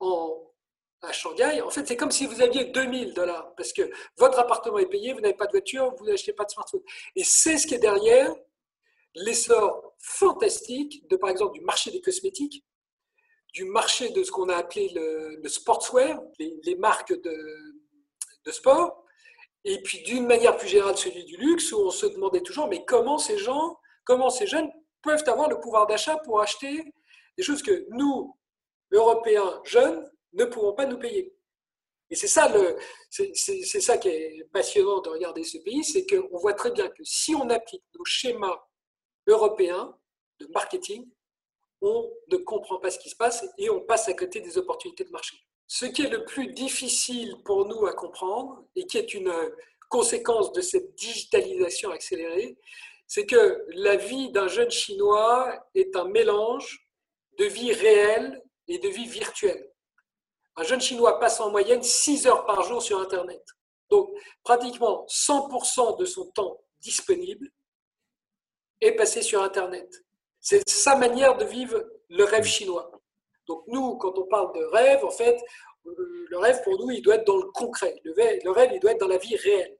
en, 0.00 0.52
à 1.00 1.12
Shanghai, 1.12 1.62
en 1.62 1.70
fait, 1.70 1.88
c'est 1.88 1.96
comme 1.96 2.10
si 2.10 2.26
vous 2.26 2.42
aviez 2.42 2.66
2000 2.66 3.14
dollars. 3.14 3.54
Parce 3.56 3.72
que 3.72 3.90
votre 4.18 4.38
appartement 4.38 4.78
est 4.78 4.86
payé, 4.86 5.14
vous 5.14 5.20
n'avez 5.20 5.34
pas 5.34 5.46
de 5.46 5.52
voiture, 5.52 5.94
vous 5.96 6.04
n'achetez 6.04 6.34
pas 6.34 6.44
de 6.44 6.50
smartphone. 6.50 6.82
Et 7.16 7.24
c'est 7.24 7.56
ce 7.56 7.66
qui 7.66 7.74
est 7.74 7.78
derrière 7.78 8.34
l'essor 9.14 9.94
fantastique 9.98 11.08
de, 11.08 11.16
par 11.16 11.30
exemple, 11.30 11.58
du 11.58 11.64
marché 11.64 11.90
des 11.90 12.02
cosmétiques, 12.02 12.66
du 13.54 13.64
marché 13.64 14.10
de 14.10 14.22
ce 14.22 14.30
qu'on 14.30 14.50
a 14.50 14.56
appelé 14.56 14.90
le, 14.94 15.48
sportswear, 15.48 16.20
les, 16.38 16.76
marques 16.76 17.18
de, 17.18 17.36
de 18.44 18.50
sport, 18.50 19.03
et 19.64 19.80
puis 19.82 20.02
d'une 20.02 20.26
manière 20.26 20.56
plus 20.56 20.68
générale 20.68 20.96
celui 20.96 21.24
du 21.24 21.36
luxe, 21.36 21.72
où 21.72 21.78
on 21.78 21.90
se 21.90 22.06
demandait 22.06 22.42
toujours, 22.42 22.68
mais 22.68 22.84
comment 22.84 23.18
ces 23.18 23.38
gens, 23.38 23.78
comment 24.04 24.30
ces 24.30 24.46
jeunes 24.46 24.70
peuvent 25.02 25.24
avoir 25.26 25.48
le 25.48 25.60
pouvoir 25.60 25.86
d'achat 25.86 26.16
pour 26.18 26.40
acheter 26.40 26.84
des 27.36 27.42
choses 27.42 27.62
que 27.62 27.86
nous, 27.90 28.36
Européens 28.92 29.60
jeunes, 29.64 30.08
ne 30.32 30.44
pouvons 30.44 30.74
pas 30.74 30.86
nous 30.86 30.98
payer. 30.98 31.34
Et 32.10 32.16
c'est 32.16 32.28
ça, 32.28 32.48
le, 32.48 32.76
c'est, 33.10 33.80
ça 33.80 33.96
qui 33.98 34.08
est 34.08 34.44
passionnant 34.52 35.00
de 35.00 35.08
regarder 35.08 35.42
ce 35.42 35.58
pays, 35.58 35.82
c'est 35.82 36.06
qu'on 36.06 36.38
voit 36.38 36.52
très 36.52 36.70
bien 36.70 36.88
que 36.88 37.02
si 37.02 37.34
on 37.34 37.48
applique 37.48 37.82
nos 37.98 38.04
schémas 38.04 38.62
européens 39.26 39.96
de 40.38 40.46
marketing, 40.48 41.08
on 41.80 42.10
ne 42.30 42.36
comprend 42.36 42.78
pas 42.78 42.90
ce 42.90 42.98
qui 42.98 43.10
se 43.10 43.16
passe 43.16 43.44
et 43.58 43.70
on 43.70 43.80
passe 43.80 44.08
à 44.08 44.14
côté 44.14 44.40
des 44.40 44.58
opportunités 44.58 45.04
de 45.04 45.10
marché. 45.10 45.36
Ce 45.66 45.86
qui 45.86 46.02
est 46.02 46.10
le 46.10 46.24
plus 46.24 46.48
difficile 46.48 47.36
pour 47.44 47.66
nous 47.66 47.86
à 47.86 47.94
comprendre 47.94 48.64
et 48.76 48.86
qui 48.86 48.98
est 48.98 49.14
une 49.14 49.32
conséquence 49.88 50.52
de 50.52 50.60
cette 50.60 50.94
digitalisation 50.94 51.90
accélérée, 51.90 52.58
c'est 53.06 53.26
que 53.26 53.64
la 53.68 53.96
vie 53.96 54.30
d'un 54.32 54.48
jeune 54.48 54.70
Chinois 54.70 55.68
est 55.74 55.94
un 55.96 56.04
mélange 56.04 56.88
de 57.38 57.44
vie 57.44 57.72
réelle 57.72 58.42
et 58.68 58.78
de 58.78 58.88
vie 58.88 59.06
virtuelle. 59.06 59.70
Un 60.56 60.62
jeune 60.62 60.80
Chinois 60.80 61.18
passe 61.18 61.40
en 61.40 61.50
moyenne 61.50 61.82
6 61.82 62.26
heures 62.26 62.46
par 62.46 62.62
jour 62.62 62.82
sur 62.82 63.00
Internet. 63.00 63.42
Donc, 63.90 64.10
pratiquement 64.42 65.04
100% 65.08 65.98
de 65.98 66.04
son 66.04 66.30
temps 66.30 66.60
disponible 66.80 67.50
est 68.80 68.92
passé 68.92 69.22
sur 69.22 69.42
Internet. 69.42 70.04
C'est 70.40 70.68
sa 70.68 70.96
manière 70.96 71.36
de 71.36 71.44
vivre 71.44 71.84
le 72.08 72.24
rêve 72.24 72.44
chinois. 72.44 72.90
Donc 73.46 73.64
nous, 73.66 73.96
quand 73.96 74.18
on 74.18 74.26
parle 74.26 74.54
de 74.54 74.64
rêve, 74.64 75.04
en 75.04 75.10
fait, 75.10 75.40
euh, 75.86 76.26
le 76.30 76.38
rêve 76.38 76.62
pour 76.62 76.78
nous, 76.78 76.90
il 76.90 77.02
doit 77.02 77.16
être 77.16 77.26
dans 77.26 77.36
le 77.36 77.50
concret. 77.52 78.00
Le 78.04 78.50
rêve, 78.50 78.70
il 78.74 78.80
doit 78.80 78.92
être 78.92 79.00
dans 79.00 79.08
la 79.08 79.18
vie 79.18 79.36
réelle. 79.36 79.76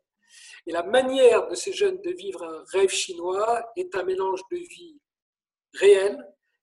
Et 0.66 0.72
la 0.72 0.82
manière 0.82 1.46
de 1.48 1.54
ces 1.54 1.72
jeunes 1.72 2.00
de 2.00 2.10
vivre 2.10 2.42
un 2.42 2.64
rêve 2.72 2.90
chinois 2.90 3.70
est 3.76 3.94
un 3.94 4.02
mélange 4.02 4.40
de 4.50 4.56
vie 4.56 5.00
réelle 5.74 6.18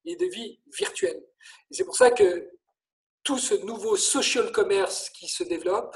et 0.05 0.15
de 0.15 0.25
vie 0.25 0.59
virtuelle. 0.77 1.23
Et 1.69 1.75
c'est 1.75 1.83
pour 1.83 1.95
ça 1.95 2.11
que 2.11 2.49
tout 3.23 3.37
ce 3.37 3.53
nouveau 3.53 3.95
social 3.95 4.51
commerce 4.51 5.09
qui 5.11 5.27
se 5.27 5.43
développe, 5.43 5.95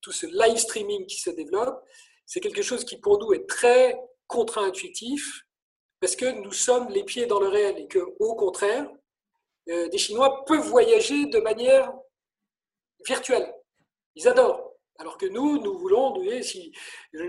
tout 0.00 0.12
ce 0.12 0.26
live 0.26 0.56
streaming 0.56 1.06
qui 1.06 1.20
se 1.20 1.30
développe, 1.30 1.84
c'est 2.26 2.40
quelque 2.40 2.62
chose 2.62 2.84
qui 2.84 2.96
pour 2.96 3.18
nous 3.18 3.32
est 3.32 3.48
très 3.48 3.98
contre-intuitif 4.28 5.44
parce 5.98 6.14
que 6.16 6.26
nous 6.26 6.52
sommes 6.52 6.88
les 6.88 7.04
pieds 7.04 7.26
dans 7.26 7.40
le 7.40 7.48
réel 7.48 7.78
et 7.78 7.88
que 7.88 7.98
au 8.20 8.36
contraire, 8.36 8.88
euh, 9.70 9.88
des 9.88 9.98
Chinois 9.98 10.44
peuvent 10.46 10.66
voyager 10.66 11.26
de 11.26 11.38
manière 11.38 11.92
virtuelle. 13.06 13.52
Ils 14.16 14.28
adorent. 14.28 14.70
Alors 14.98 15.16
que 15.16 15.24
nous, 15.24 15.58
nous 15.62 15.78
voulons, 15.78 16.14
si, 16.42 16.72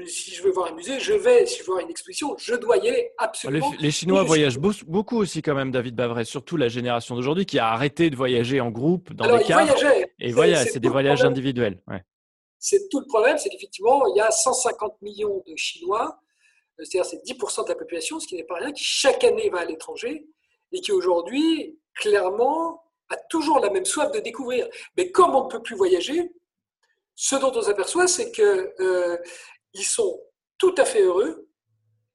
si 0.06 0.32
je 0.32 0.43
veux 0.43 0.51
voir 0.51 0.73
un 0.73 0.75
musée, 0.75 0.99
je 0.99 1.13
vais, 1.13 1.45
si 1.45 1.60
je 1.60 1.63
veux 1.63 1.67
voir 1.67 1.80
une 1.80 1.89
exposition, 1.89 2.36
je 2.38 2.54
dois 2.56 2.75
y 2.75 2.89
aller 2.89 3.12
absolument. 3.17 3.71
Les, 3.80 3.91
Chinois 3.91 4.23
voyagent 4.23 4.60
beaucoup 4.60 5.17
aussi 5.17 5.41
quand 5.41 5.56
même, 5.56 5.71
David 5.71 5.95
Bavray, 5.95 6.25
surtout 6.25 6.58
la 6.58 6.67
génération 6.67 7.15
d'aujourd'hui 7.15 7.45
qui 7.45 7.60
a 7.60 7.67
arrêté 7.67 8.10
de 8.10 8.17
voyager 8.17 8.60
en 8.60 8.71
groupe 8.71 9.13
dans 9.13 9.38
les 9.38 9.45
cars. 9.45 9.65
Et 10.19 10.34
voilà, 10.34 10.65
c'est 10.65 10.82
des 10.82 10.89
voyages 10.89 11.23
individuels. 11.23 11.82
C'est 12.60 12.89
tout 12.89 12.99
le 12.99 13.08
problème, 13.08 13.38
c'est 13.38 13.49
qu'effectivement, 13.49 14.06
il 14.13 14.17
y 14.17 14.21
a 14.21 14.30
150 14.30 15.01
millions 15.01 15.41
de 15.47 15.56
Chinois, 15.56 16.19
c'est-à-dire 16.77 17.06
c'est 17.06 17.23
10% 17.23 17.63
de 17.63 17.69
la 17.69 17.75
population, 17.75 18.19
ce 18.19 18.27
qui 18.27 18.36
n'est 18.36 18.43
pas 18.43 18.56
rien, 18.56 18.73
qui 18.73 18.84
chaque 18.84 19.23
année 19.23 19.49
va 19.49 19.60
à 19.60 19.65
l'étranger 19.65 20.27
et 20.71 20.81
qui 20.81 20.91
aujourd'hui 20.91 21.77
clairement, 21.95 22.84
a 23.10 23.17
toujours 23.29 23.60
la 23.60 23.69
même 23.69 23.86
soif 23.86 24.12
de 24.12 24.19
découvrir. 24.19 24.67
Mais 24.97 25.12
comme 25.12 25.36
on 25.36 25.45
ne 25.45 25.49
peut 25.49 25.62
plus 25.62 25.75
voyager, 25.75 26.34
ce 27.15 27.36
dont 27.36 27.51
on 27.55 27.62
s'aperçoit, 27.62 28.07
c'est 28.07 28.31
qu'ils 28.31 28.73
euh, 28.79 29.17
sont 29.75 30.21
tout 30.57 30.73
à 30.77 30.86
fait 30.86 31.01
heureux 31.01 31.47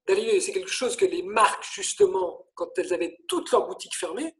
d'aller. 0.06 0.40
C'est 0.40 0.52
quelque 0.52 0.70
chose 0.70 0.96
que 0.96 1.04
les 1.04 1.22
marques, 1.22 1.64
justement, 1.72 2.46
quand 2.54 2.68
elles 2.78 2.92
avaient 2.92 3.18
toutes 3.28 3.50
leurs 3.52 3.66
boutiques 3.66 3.96
fermées, 3.96 4.34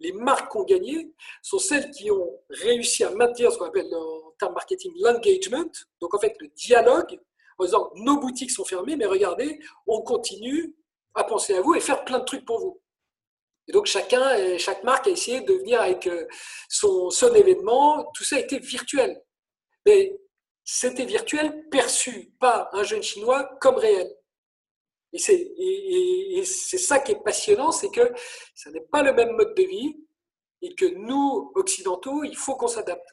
les 0.00 0.12
marques 0.12 0.52
qui 0.52 0.58
ont 0.58 0.64
gagné 0.64 1.12
sont 1.42 1.58
celles 1.58 1.90
qui 1.90 2.10
ont 2.10 2.40
réussi 2.50 3.02
à 3.02 3.10
maintenir 3.10 3.50
ce 3.50 3.58
qu'on 3.58 3.66
appelle 3.66 3.92
en 3.92 4.30
termes 4.38 4.54
marketing 4.54 4.92
l'engagement, 5.00 5.68
donc 6.00 6.14
en 6.14 6.20
fait 6.20 6.36
le 6.38 6.46
dialogue 6.48 7.18
en 7.58 7.64
disant 7.64 7.90
nos 7.96 8.20
boutiques 8.20 8.52
sont 8.52 8.64
fermées, 8.64 8.94
mais 8.94 9.06
regardez, 9.06 9.58
on 9.88 10.02
continue 10.02 10.76
à 11.14 11.24
penser 11.24 11.54
à 11.54 11.62
vous 11.62 11.74
et 11.74 11.80
faire 11.80 12.04
plein 12.04 12.20
de 12.20 12.24
trucs 12.24 12.44
pour 12.44 12.60
vous. 12.60 12.80
Et 13.68 13.72
donc 13.72 13.86
chacun, 13.86 14.56
chaque 14.58 14.82
marque 14.82 15.06
a 15.06 15.10
essayé 15.10 15.42
de 15.42 15.52
venir 15.52 15.80
avec 15.80 16.06
euh, 16.06 16.26
son, 16.68 17.10
événement. 17.34 18.10
Tout 18.14 18.24
ça 18.24 18.36
a 18.36 18.40
été 18.40 18.58
virtuel. 18.58 19.20
Mais 19.86 20.18
c'était 20.64 21.04
virtuel 21.04 21.68
perçu 21.70 22.32
par 22.40 22.74
un 22.74 22.82
jeune 22.82 23.02
chinois 23.02 23.44
comme 23.60 23.76
réel. 23.76 24.10
Et 25.12 25.18
c'est, 25.18 25.52
et, 25.58 26.42
c'est 26.44 26.78
ça 26.78 26.98
qui 26.98 27.12
est 27.12 27.22
passionnant, 27.22 27.72
c'est 27.72 27.90
que 27.90 28.12
ça 28.54 28.70
n'est 28.70 28.86
pas 28.92 29.02
le 29.02 29.12
même 29.12 29.32
mode 29.32 29.54
de 29.54 29.62
vie 29.62 29.96
et 30.60 30.74
que 30.74 30.86
nous, 30.86 31.52
occidentaux, 31.54 32.24
il 32.24 32.36
faut 32.36 32.56
qu'on 32.56 32.68
s'adapte. 32.68 33.06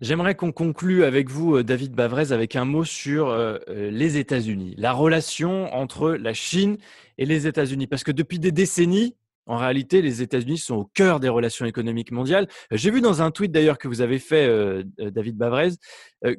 J'aimerais 0.00 0.36
qu'on 0.36 0.52
conclue 0.52 1.04
avec 1.04 1.28
vous, 1.28 1.56
euh, 1.56 1.64
David 1.64 1.92
Bavrez, 1.92 2.32
avec 2.32 2.54
un 2.54 2.64
mot 2.64 2.84
sur 2.84 3.28
euh, 3.28 3.58
les 3.68 4.16
États-Unis, 4.16 4.74
la 4.78 4.92
relation 4.92 5.74
entre 5.74 6.10
la 6.12 6.32
Chine 6.34 6.78
et 7.18 7.26
les 7.26 7.46
États-Unis. 7.48 7.88
Parce 7.88 8.04
que 8.04 8.12
depuis 8.12 8.38
des 8.38 8.52
décennies, 8.52 9.16
en 9.48 9.56
réalité, 9.56 10.02
les 10.02 10.20
États-Unis 10.20 10.58
sont 10.58 10.76
au 10.76 10.84
cœur 10.84 11.20
des 11.20 11.30
relations 11.30 11.64
économiques 11.64 12.12
mondiales. 12.12 12.46
Euh, 12.70 12.76
j'ai 12.76 12.90
vu 12.90 13.00
dans 13.00 13.22
un 13.22 13.30
tweet 13.30 13.50
d'ailleurs 13.50 13.78
que 13.78 13.88
vous 13.88 14.02
avez 14.02 14.18
fait, 14.18 14.46
euh, 14.46 14.84
euh, 15.00 15.10
David 15.10 15.36
Bavrez, 15.36 15.70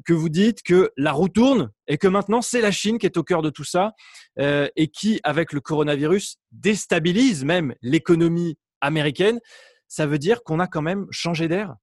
que 0.06 0.14
vous 0.14 0.30
dites 0.30 0.62
que 0.62 0.92
la 0.98 1.14
roue 1.14 1.30
tourne 1.30 1.72
et 1.88 1.98
que 1.98 2.08
maintenant 2.08 2.42
c'est 2.42 2.60
la 2.60 2.70
Chine 2.70 3.00
qui 3.00 3.06
est 3.06 3.16
au 3.16 3.24
cœur 3.24 3.42
de 3.42 3.50
tout 3.50 3.64
ça 3.64 3.94
et 4.38 4.90
qui, 4.90 5.22
avec 5.24 5.54
le 5.54 5.62
coronavirus, 5.62 6.36
déstabilise 6.52 7.46
même 7.46 7.74
l'économie 7.82 8.58
américaine. 8.82 9.40
Ça 9.88 10.06
veut 10.06 10.18
dire 10.18 10.44
qu'on 10.44 10.60
a 10.60 10.68
quand 10.68 10.82
même 10.82 11.08
changé 11.12 11.48
d'air? 11.48 11.76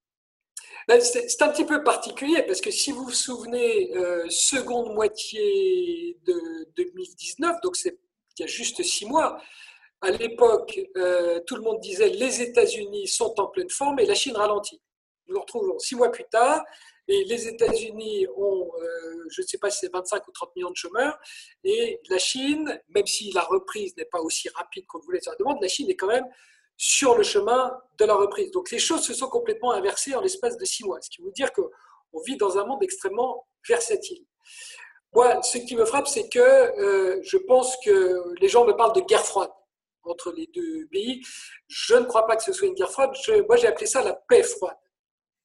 C'est 0.99 1.41
un 1.41 1.49
petit 1.49 1.65
peu 1.65 1.83
particulier 1.83 2.43
parce 2.45 2.61
que 2.61 2.69
si 2.69 2.91
vous 2.91 3.05
vous 3.05 3.11
souvenez, 3.11 3.91
seconde 4.29 4.93
moitié 4.93 6.19
de 6.27 6.67
2019, 6.75 7.55
donc 7.63 7.77
c'est 7.77 7.97
il 8.37 8.43
y 8.43 8.45
a 8.45 8.47
juste 8.47 8.83
six 8.83 9.05
mois, 9.05 9.41
à 10.01 10.11
l'époque, 10.11 10.79
euh, 10.95 11.39
tout 11.47 11.55
le 11.55 11.61
monde 11.61 11.79
disait 11.79 12.09
les 12.09 12.41
États-Unis 12.41 13.07
sont 13.07 13.39
en 13.39 13.47
pleine 13.47 13.69
forme 13.69 13.99
et 13.99 14.05
la 14.05 14.15
Chine 14.15 14.35
ralentit. 14.35 14.81
Nous 15.27 15.35
nous 15.35 15.41
retrouvons 15.41 15.77
six 15.79 15.95
mois 15.95 16.11
plus 16.11 16.25
tard 16.25 16.63
et 17.07 17.23
les 17.23 17.47
États-Unis 17.47 18.27
ont, 18.35 18.69
euh, 18.81 19.25
je 19.29 19.41
ne 19.41 19.47
sais 19.47 19.57
pas 19.57 19.69
si 19.69 19.79
c'est 19.79 19.91
25 19.91 20.27
ou 20.27 20.31
30 20.31 20.55
millions 20.55 20.69
de 20.69 20.75
chômeurs, 20.75 21.17
et 21.63 22.01
la 22.09 22.17
Chine, 22.17 22.81
même 22.89 23.07
si 23.07 23.31
la 23.31 23.41
reprise 23.41 23.95
n'est 23.95 24.05
pas 24.05 24.19
aussi 24.19 24.49
rapide 24.49 24.85
qu'on 24.87 24.99
voulait 24.99 25.21
sur 25.21 25.31
la 25.31 25.37
demande, 25.37 25.57
la 25.61 25.69
Chine 25.69 25.89
est 25.89 25.95
quand 25.95 26.07
même 26.07 26.25
sur 26.75 27.17
le 27.17 27.23
chemin 27.23 27.71
de 27.97 28.05
la 28.05 28.13
reprise. 28.13 28.51
Donc 28.51 28.71
les 28.71 28.79
choses 28.79 29.01
se 29.01 29.13
sont 29.13 29.29
complètement 29.29 29.71
inversées 29.71 30.15
en 30.15 30.21
l'espace 30.21 30.57
de 30.57 30.65
six 30.65 30.83
mois, 30.83 30.99
ce 31.01 31.09
qui 31.09 31.21
veut 31.21 31.31
dire 31.31 31.51
qu'on 31.53 32.21
vit 32.25 32.37
dans 32.37 32.57
un 32.57 32.65
monde 32.65 32.83
extrêmement 32.83 33.47
versatile. 33.67 34.25
Moi, 35.13 35.41
ce 35.41 35.57
qui 35.59 35.75
me 35.75 35.85
frappe, 35.85 36.07
c'est 36.07 36.27
que 36.29 36.39
euh, 36.39 37.19
je 37.23 37.37
pense 37.37 37.77
que 37.83 38.21
les 38.39 38.49
gens 38.49 38.65
me 38.65 38.73
parlent 38.73 38.93
de 38.93 39.01
guerre 39.01 39.25
froide 39.25 39.49
entre 40.07 40.31
les 40.31 40.47
deux 40.47 40.87
pays. 40.87 41.21
Je 41.67 41.95
ne 41.95 42.05
crois 42.05 42.25
pas 42.25 42.35
que 42.35 42.43
ce 42.43 42.53
soit 42.53 42.67
une 42.67 42.73
guerre 42.73 42.91
froide. 42.91 43.11
moi, 43.47 43.57
j'ai 43.57 43.67
appelé 43.67 43.85
ça 43.85 44.03
la 44.03 44.13
paix 44.13 44.43
froide. 44.43 44.77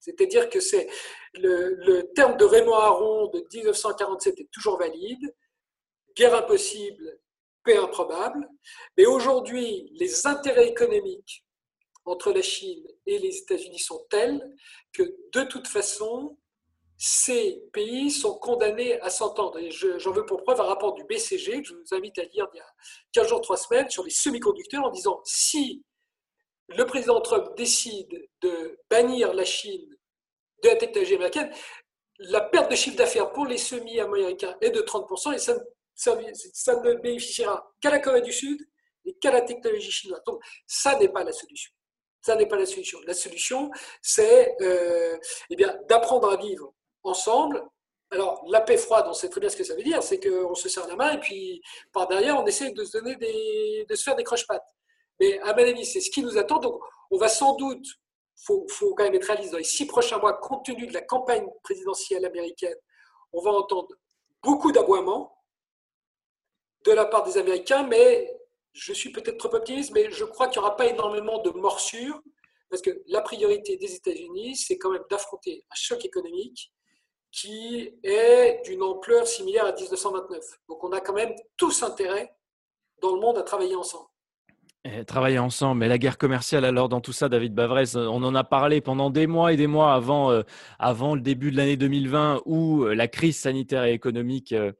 C'est-à-dire 0.00 0.50
que 0.50 0.58
c'est 0.60 0.88
le, 1.34 2.02
terme 2.14 2.36
de 2.36 2.44
Raymond 2.44 2.74
Aron 2.74 3.28
de 3.28 3.46
1947 3.54 4.40
est 4.40 4.50
toujours 4.50 4.78
valide. 4.78 5.34
Guerre 6.16 6.34
impossible, 6.34 7.20
paix 7.64 7.76
improbable. 7.76 8.48
Mais 8.96 9.06
aujourd'hui, 9.06 9.90
les 9.94 10.26
intérêts 10.26 10.68
économiques 10.68 11.44
entre 12.04 12.32
la 12.32 12.42
Chine 12.42 12.84
et 13.06 13.18
les 13.18 13.38
États-Unis 13.38 13.78
sont 13.78 14.04
tels 14.10 14.42
que 14.92 15.02
de 15.32 15.44
toute 15.44 15.68
façon, 15.68 16.36
ces 17.04 17.60
pays 17.72 18.12
sont 18.12 18.38
condamnés 18.38 19.00
à 19.00 19.10
s'entendre. 19.10 19.58
J'en 19.70 20.12
veux 20.12 20.24
pour 20.24 20.44
preuve 20.44 20.60
un 20.60 20.66
rapport 20.66 20.94
du 20.94 21.02
BCG 21.02 21.60
que 21.60 21.68
je 21.68 21.74
vous 21.74 21.94
invite 21.96 22.16
à 22.20 22.22
lire 22.22 22.46
il 22.54 22.58
y 22.58 22.60
a 22.60 22.66
15 23.10 23.26
jours, 23.26 23.40
3 23.40 23.56
semaines 23.56 23.90
sur 23.90 24.04
les 24.04 24.10
semi-conducteurs 24.10 24.84
en 24.84 24.90
disant 24.90 25.20
si 25.24 25.84
le 26.68 26.86
président 26.86 27.20
Trump 27.20 27.56
décide 27.56 28.28
de 28.40 28.78
bannir 28.88 29.34
la 29.34 29.44
Chine 29.44 29.84
de 30.62 30.68
la 30.68 30.76
technologie 30.76 31.16
américaine, 31.16 31.52
la 32.20 32.40
perte 32.40 32.70
de 32.70 32.76
chiffre 32.76 32.96
d'affaires 32.96 33.32
pour 33.32 33.46
les 33.46 33.58
semi-américains 33.58 34.56
est 34.60 34.70
de 34.70 34.80
30% 34.80 35.34
et 35.34 35.38
ça, 35.38 35.56
ça 35.96 36.14
ne 36.14 36.94
bénéficiera 37.00 37.68
qu'à 37.80 37.90
la 37.90 37.98
Corée 37.98 38.22
du 38.22 38.32
Sud 38.32 38.64
et 39.06 39.14
qu'à 39.14 39.32
la 39.32 39.40
technologie 39.40 39.90
chinoise. 39.90 40.22
Donc, 40.24 40.40
ça 40.68 40.96
n'est 41.00 41.08
pas 41.08 41.24
la 41.24 41.32
solution. 41.32 41.72
Ça 42.20 42.36
n'est 42.36 42.46
pas 42.46 42.58
la 42.58 42.66
solution. 42.66 43.00
La 43.08 43.14
solution, 43.14 43.72
c'est 44.00 44.54
euh, 44.60 45.18
eh 45.50 45.56
d'apprendre 45.88 46.30
à 46.30 46.36
vivre 46.36 46.72
ensemble. 47.04 47.62
Alors, 48.10 48.44
la 48.48 48.60
paix 48.60 48.76
froide, 48.76 49.06
on 49.08 49.14
sait 49.14 49.28
très 49.28 49.40
bien 49.40 49.48
ce 49.48 49.56
que 49.56 49.64
ça 49.64 49.74
veut 49.74 49.82
dire, 49.82 50.02
c'est 50.02 50.20
qu'on 50.20 50.54
se 50.54 50.68
serre 50.68 50.86
la 50.86 50.96
main 50.96 51.12
et 51.12 51.20
puis 51.20 51.62
par 51.92 52.06
derrière, 52.08 52.38
on 52.38 52.46
essaie 52.46 52.70
de 52.70 52.84
se, 52.84 52.98
donner 52.98 53.16
des, 53.16 53.86
de 53.88 53.94
se 53.94 54.02
faire 54.02 54.16
des 54.16 54.24
croche-pattes. 54.24 54.66
Mais 55.18 55.38
à 55.40 55.54
mon 55.54 55.62
avis, 55.62 55.86
c'est 55.86 56.00
ce 56.00 56.10
qui 56.10 56.22
nous 56.22 56.36
attend. 56.36 56.58
Donc, 56.58 56.80
on 57.10 57.16
va 57.16 57.28
sans 57.28 57.54
doute, 57.56 57.86
il 57.86 58.44
faut, 58.44 58.66
faut, 58.68 58.94
quand 58.94 59.04
même 59.04 59.14
être 59.14 59.24
réaliste, 59.24 59.52
dans 59.52 59.58
les 59.58 59.64
six 59.64 59.86
prochains 59.86 60.18
mois, 60.18 60.34
compte 60.34 60.66
tenu 60.66 60.86
de 60.86 60.92
la 60.92 61.02
campagne 61.02 61.46
présidentielle 61.62 62.24
américaine, 62.26 62.76
on 63.32 63.40
va 63.40 63.50
entendre 63.52 63.88
beaucoup 64.42 64.72
d'aboiements 64.72 65.38
de 66.84 66.92
la 66.92 67.06
part 67.06 67.22
des 67.22 67.38
Américains, 67.38 67.84
mais 67.84 68.36
je 68.72 68.92
suis 68.92 69.12
peut-être 69.12 69.38
trop 69.38 69.54
optimiste, 69.54 69.92
mais 69.92 70.10
je 70.10 70.24
crois 70.24 70.48
qu'il 70.48 70.60
n'y 70.60 70.66
aura 70.66 70.76
pas 70.76 70.86
énormément 70.86 71.38
de 71.38 71.50
morsures, 71.50 72.20
parce 72.68 72.82
que 72.82 73.02
la 73.06 73.20
priorité 73.20 73.76
des 73.76 73.94
États-Unis, 73.94 74.56
c'est 74.56 74.78
quand 74.78 74.90
même 74.90 75.04
d'affronter 75.10 75.64
un 75.70 75.74
choc 75.74 76.04
économique 76.04 76.72
qui 77.32 77.90
est 78.02 78.60
d'une 78.66 78.82
ampleur 78.82 79.26
similaire 79.26 79.64
à 79.64 79.72
1929. 79.72 80.60
Donc 80.68 80.84
on 80.84 80.92
a 80.92 81.00
quand 81.00 81.14
même 81.14 81.32
tous 81.56 81.82
intérêt 81.82 82.30
dans 83.00 83.14
le 83.14 83.20
monde 83.20 83.38
à 83.38 83.42
travailler 83.42 83.74
ensemble. 83.74 84.06
travailler 85.06 85.38
ensemble, 85.38 85.80
mais 85.80 85.88
la 85.88 85.98
guerre 85.98 86.18
commerciale 86.18 86.64
alors 86.66 86.90
dans 86.90 87.00
tout 87.00 87.12
ça, 87.12 87.30
David 87.30 87.54
Bavrez, 87.54 87.96
on 87.96 88.22
en 88.22 88.34
a 88.34 88.44
parlé 88.44 88.82
pendant 88.82 89.08
des 89.08 89.26
mois 89.26 89.52
et 89.52 89.56
des 89.56 89.66
mois 89.66 89.94
avant, 89.94 90.30
euh, 90.30 90.42
avant 90.78 91.14
le 91.14 91.22
début 91.22 91.50
de 91.50 91.56
l'année 91.56 91.78
2020 91.78 92.42
où 92.44 92.84
euh, 92.84 92.94
la 92.94 93.08
crise 93.08 93.38
sanitaire 93.38 93.84
et 93.84 93.94
économique 93.94 94.52
euh, 94.52 94.72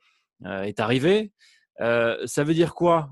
est 0.43 0.79
arrivée. 0.79 1.33
ça 1.79 2.45
veut 2.45 2.55
dire 2.55 2.75
quoi? 2.75 3.11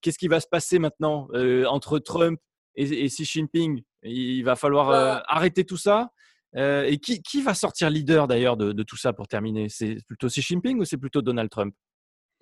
Qu'est-ce 0.00 0.18
qui 0.18 0.28
va 0.28 0.40
se 0.40 0.48
passer 0.48 0.78
maintenant 0.78 1.28
entre 1.66 1.98
Trump 1.98 2.40
et, 2.74 3.06
Xi 3.08 3.24
Jinping? 3.24 3.82
Il 4.04 4.42
va 4.42 4.56
falloir 4.56 4.88
bah 4.88 5.22
arrêter 5.26 5.64
tout 5.64 5.76
ça? 5.76 6.10
Euh, 6.56 6.84
et 6.84 6.98
qui, 6.98 7.22
qui, 7.22 7.42
va 7.42 7.54
sortir 7.54 7.88
leader 7.90 8.28
d'ailleurs 8.28 8.56
de, 8.56 8.82
tout 8.82 8.96
ça 8.96 9.12
pour 9.12 9.28
terminer? 9.28 9.68
C'est 9.68 9.96
plutôt 10.06 10.28
Xi 10.28 10.42
Jinping 10.42 10.78
ou 10.78 10.84
c'est 10.84 10.98
plutôt 10.98 11.22
Donald 11.22 11.50
Trump? 11.50 11.74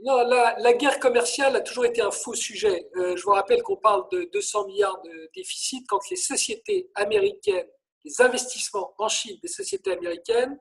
Non, 0.03 0.16
la, 0.27 0.57
la, 0.59 0.73
guerre 0.73 0.99
commerciale 0.99 1.55
a 1.57 1.61
toujours 1.61 1.85
été 1.85 2.01
un 2.01 2.11
faux 2.11 2.35
sujet. 2.35 2.88
Euh, 2.96 3.16
je 3.16 3.23
vous 3.23 3.33
rappelle 3.33 3.62
qu'on 3.62 3.77
parle 3.77 4.05
de 4.11 4.29
200 4.33 4.66
milliards 4.66 5.01
de 5.03 5.31
déficit 5.35 5.87
quand 5.88 6.01
les 6.11 6.16
sociétés 6.16 6.90
américaines, 6.94 7.66
les 8.05 8.20
investissements 8.23 8.94
en 8.99 9.09
Chine 9.09 9.38
des 9.42 9.49
sociétés 9.49 9.92
américaines 9.92 10.59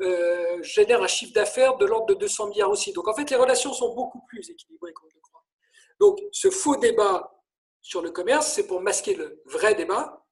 euh, 0.00 0.62
génèrent 0.62 1.02
un 1.02 1.08
chiffre 1.08 1.32
d'affaires 1.32 1.76
de 1.76 1.84
l'ordre 1.84 2.06
de 2.06 2.14
200 2.14 2.48
milliards 2.48 2.70
aussi. 2.70 2.92
Donc 2.92 3.06
en 3.06 3.14
fait, 3.14 3.30
les 3.30 3.36
relations 3.36 3.72
sont 3.72 3.94
beaucoup 3.94 4.22
plus 4.26 4.48
équilibrées 4.50 4.92
qu'on 4.92 5.06
le 5.06 5.20
croit. 5.20 5.44
Donc 6.00 6.18
ce 6.32 6.50
faux 6.50 6.76
débat 6.76 7.30
sur 7.82 8.00
le 8.00 8.10
commerce, 8.10 8.50
c'est 8.50 8.66
pour 8.66 8.80
masquer 8.80 9.14
le 9.14 9.42
vrai 9.44 9.74
débat 9.74 10.23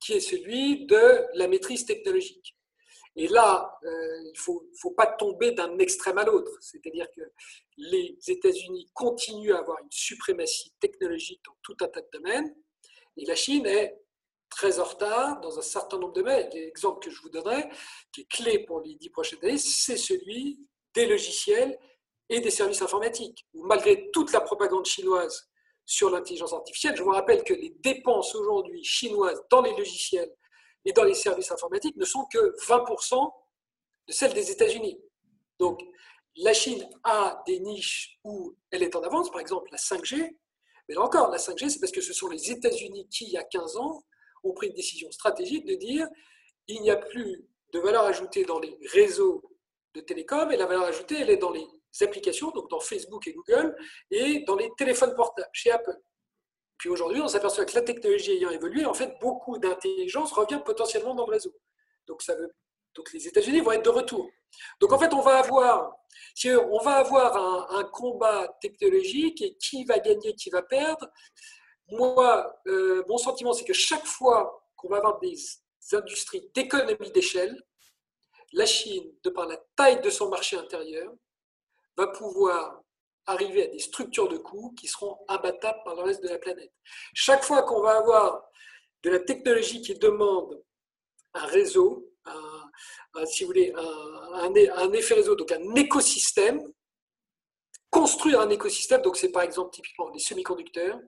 qui 0.00 0.14
est 0.14 0.20
celui 0.20 0.86
de 0.86 1.24
la 1.34 1.48
maîtrise 1.48 1.84
technologique. 1.84 2.56
Et 3.16 3.26
là, 3.26 3.76
euh, 3.84 4.22
il 4.26 4.32
ne 4.32 4.38
faut, 4.38 4.68
faut, 4.80 4.92
pas 4.92 5.06
tomber 5.06 5.50
d'un 5.50 5.76
extrême 5.78 6.18
à 6.18 6.24
l'autre. 6.24 6.52
C'est-à-dire 6.60 7.06
que 7.16 7.22
les 7.76 8.16
États-Unis 8.28 8.88
continuent 8.94 9.54
à 9.54 9.58
avoir 9.58 9.78
une 9.82 9.90
suprématie 9.90 10.72
technologique 10.78 11.40
dans 11.44 11.56
tout 11.62 11.76
un 11.80 11.88
tas 11.88 12.00
de 12.00 12.08
domaines, 12.12 12.54
et 13.16 13.24
la 13.24 13.34
Chine 13.34 13.66
est 13.66 14.00
très 14.48 14.78
en 14.78 14.84
retard 14.84 15.40
dans 15.40 15.58
un 15.58 15.62
certain 15.62 15.98
nombre 15.98 16.12
de 16.12 16.22
domaines. 16.22 16.48
L'exemple 16.52 17.04
que 17.04 17.10
je 17.10 17.20
vous 17.20 17.28
donnerai, 17.28 17.68
qui 18.12 18.22
est 18.22 18.30
clé 18.30 18.60
pour 18.60 18.80
les 18.80 18.94
dix 18.94 19.10
prochaines 19.10 19.40
années, 19.42 19.58
c'est 19.58 19.96
celui 19.96 20.60
des 20.94 21.06
logiciels 21.06 21.78
et 22.28 22.40
des 22.40 22.50
services 22.50 22.82
informatiques, 22.82 23.46
où 23.54 23.64
malgré 23.66 24.10
toute 24.10 24.32
la 24.32 24.40
propagande 24.40 24.86
chinoise 24.86 25.47
sur 25.88 26.10
l'intelligence 26.10 26.52
artificielle. 26.52 26.94
Je 26.96 27.02
vous 27.02 27.12
rappelle 27.12 27.42
que 27.42 27.54
les 27.54 27.70
dépenses 27.80 28.34
aujourd'hui 28.34 28.84
chinoises 28.84 29.42
dans 29.50 29.62
les 29.62 29.74
logiciels 29.74 30.30
et 30.84 30.92
dans 30.92 31.02
les 31.02 31.14
services 31.14 31.50
informatiques 31.50 31.96
ne 31.96 32.04
sont 32.04 32.26
que 32.30 32.54
20% 32.66 33.32
de 34.06 34.12
celles 34.12 34.34
des 34.34 34.50
États-Unis. 34.50 35.00
Donc, 35.58 35.80
la 36.36 36.52
Chine 36.52 36.86
a 37.04 37.42
des 37.46 37.58
niches 37.60 38.18
où 38.22 38.54
elle 38.70 38.82
est 38.82 38.94
en 38.96 39.00
avance, 39.00 39.30
par 39.30 39.40
exemple 39.40 39.70
la 39.72 39.78
5G. 39.78 40.36
Mais 40.88 40.94
là 40.94 41.00
encore, 41.00 41.30
la 41.30 41.38
5G, 41.38 41.70
c'est 41.70 41.80
parce 41.80 41.92
que 41.92 42.02
ce 42.02 42.12
sont 42.12 42.28
les 42.28 42.50
États-Unis 42.50 43.08
qui, 43.08 43.24
il 43.24 43.30
y 43.30 43.38
a 43.38 43.44
15 43.44 43.78
ans, 43.78 44.04
ont 44.44 44.52
pris 44.52 44.68
une 44.68 44.74
décision 44.74 45.10
stratégique 45.10 45.64
de 45.64 45.74
dire 45.74 46.06
il 46.66 46.82
n'y 46.82 46.90
a 46.90 46.96
plus 46.96 47.48
de 47.72 47.78
valeur 47.78 48.04
ajoutée 48.04 48.44
dans 48.44 48.60
les 48.60 48.78
réseaux 48.92 49.42
de 49.94 50.02
télécom 50.02 50.52
et 50.52 50.58
la 50.58 50.66
valeur 50.66 50.84
ajoutée, 50.84 51.16
elle 51.18 51.30
est 51.30 51.38
dans 51.38 51.50
les 51.50 51.66
applications, 52.00 52.50
donc 52.50 52.70
dans 52.70 52.80
Facebook 52.80 53.26
et 53.26 53.32
Google, 53.32 53.76
et 54.10 54.44
dans 54.46 54.56
les 54.56 54.70
téléphones 54.76 55.14
portables 55.14 55.48
chez 55.52 55.70
Apple. 55.70 55.96
Puis 56.78 56.88
aujourd'hui, 56.88 57.20
on 57.20 57.28
s'aperçoit 57.28 57.64
que 57.64 57.74
la 57.74 57.82
technologie 57.82 58.32
ayant 58.32 58.50
évolué, 58.50 58.84
en 58.84 58.94
fait, 58.94 59.16
beaucoup 59.20 59.58
d'intelligence 59.58 60.32
revient 60.32 60.60
potentiellement 60.64 61.14
dans 61.14 61.26
le 61.26 61.32
réseau. 61.32 61.52
Donc, 62.06 62.22
ça 62.22 62.36
veut, 62.36 62.54
donc 62.94 63.12
les 63.12 63.26
États-Unis 63.26 63.60
vont 63.60 63.72
être 63.72 63.84
de 63.84 63.90
retour. 63.90 64.30
Donc 64.80 64.92
en 64.92 64.98
fait, 64.98 65.12
on 65.12 65.20
va 65.20 65.38
avoir, 65.38 65.94
on 66.46 66.78
va 66.82 66.96
avoir 66.96 67.70
un, 67.72 67.84
combat 67.84 68.48
technologique 68.60 69.42
et 69.42 69.56
qui 69.56 69.84
va 69.84 69.98
gagner, 69.98 70.34
qui 70.34 70.50
va 70.50 70.62
perdre. 70.62 71.06
Moi, 71.90 72.60
euh, 72.66 73.02
mon 73.08 73.18
sentiment, 73.18 73.52
c'est 73.52 73.64
que 73.64 73.72
chaque 73.72 74.06
fois 74.06 74.62
qu'on 74.76 74.88
va 74.88 74.98
avoir 74.98 75.18
des 75.20 75.36
industries 75.92 76.50
d'économie 76.54 77.10
d'échelle, 77.12 77.56
la 78.52 78.66
Chine, 78.66 79.12
de 79.22 79.30
par 79.30 79.46
la 79.46 79.58
taille 79.76 80.00
de 80.00 80.10
son 80.10 80.28
marché 80.28 80.56
intérieur, 80.56 81.12
va 81.98 82.06
pouvoir 82.06 82.82
arriver 83.26 83.64
à 83.64 83.66
des 83.66 83.78
structures 83.78 84.28
de 84.28 84.38
coûts 84.38 84.72
qui 84.78 84.86
seront 84.86 85.18
imbattables 85.28 85.80
par 85.84 85.94
le 85.96 86.02
reste 86.02 86.22
de 86.22 86.28
la 86.28 86.38
planète. 86.38 86.72
Chaque 87.12 87.44
fois 87.44 87.62
qu'on 87.64 87.82
va 87.82 87.98
avoir 87.98 88.48
de 89.02 89.10
la 89.10 89.18
technologie 89.18 89.82
qui 89.82 89.94
demande 89.94 90.62
un 91.34 91.44
réseau, 91.46 92.10
un, 92.24 93.26
si 93.26 93.44
vous 93.44 93.48
voulez, 93.48 93.72
un, 93.76 94.52
un, 94.76 94.92
effet 94.92 95.14
réseau, 95.14 95.34
donc 95.34 95.52
un 95.52 95.74
écosystème, 95.74 96.62
construire 97.90 98.40
un 98.40 98.50
écosystème, 98.50 99.02
donc 99.02 99.16
c'est 99.16 99.32
par 99.32 99.42
exemple 99.42 99.70
typiquement 99.72 100.08
les 100.10 100.20
semi-conducteurs, 100.20 100.98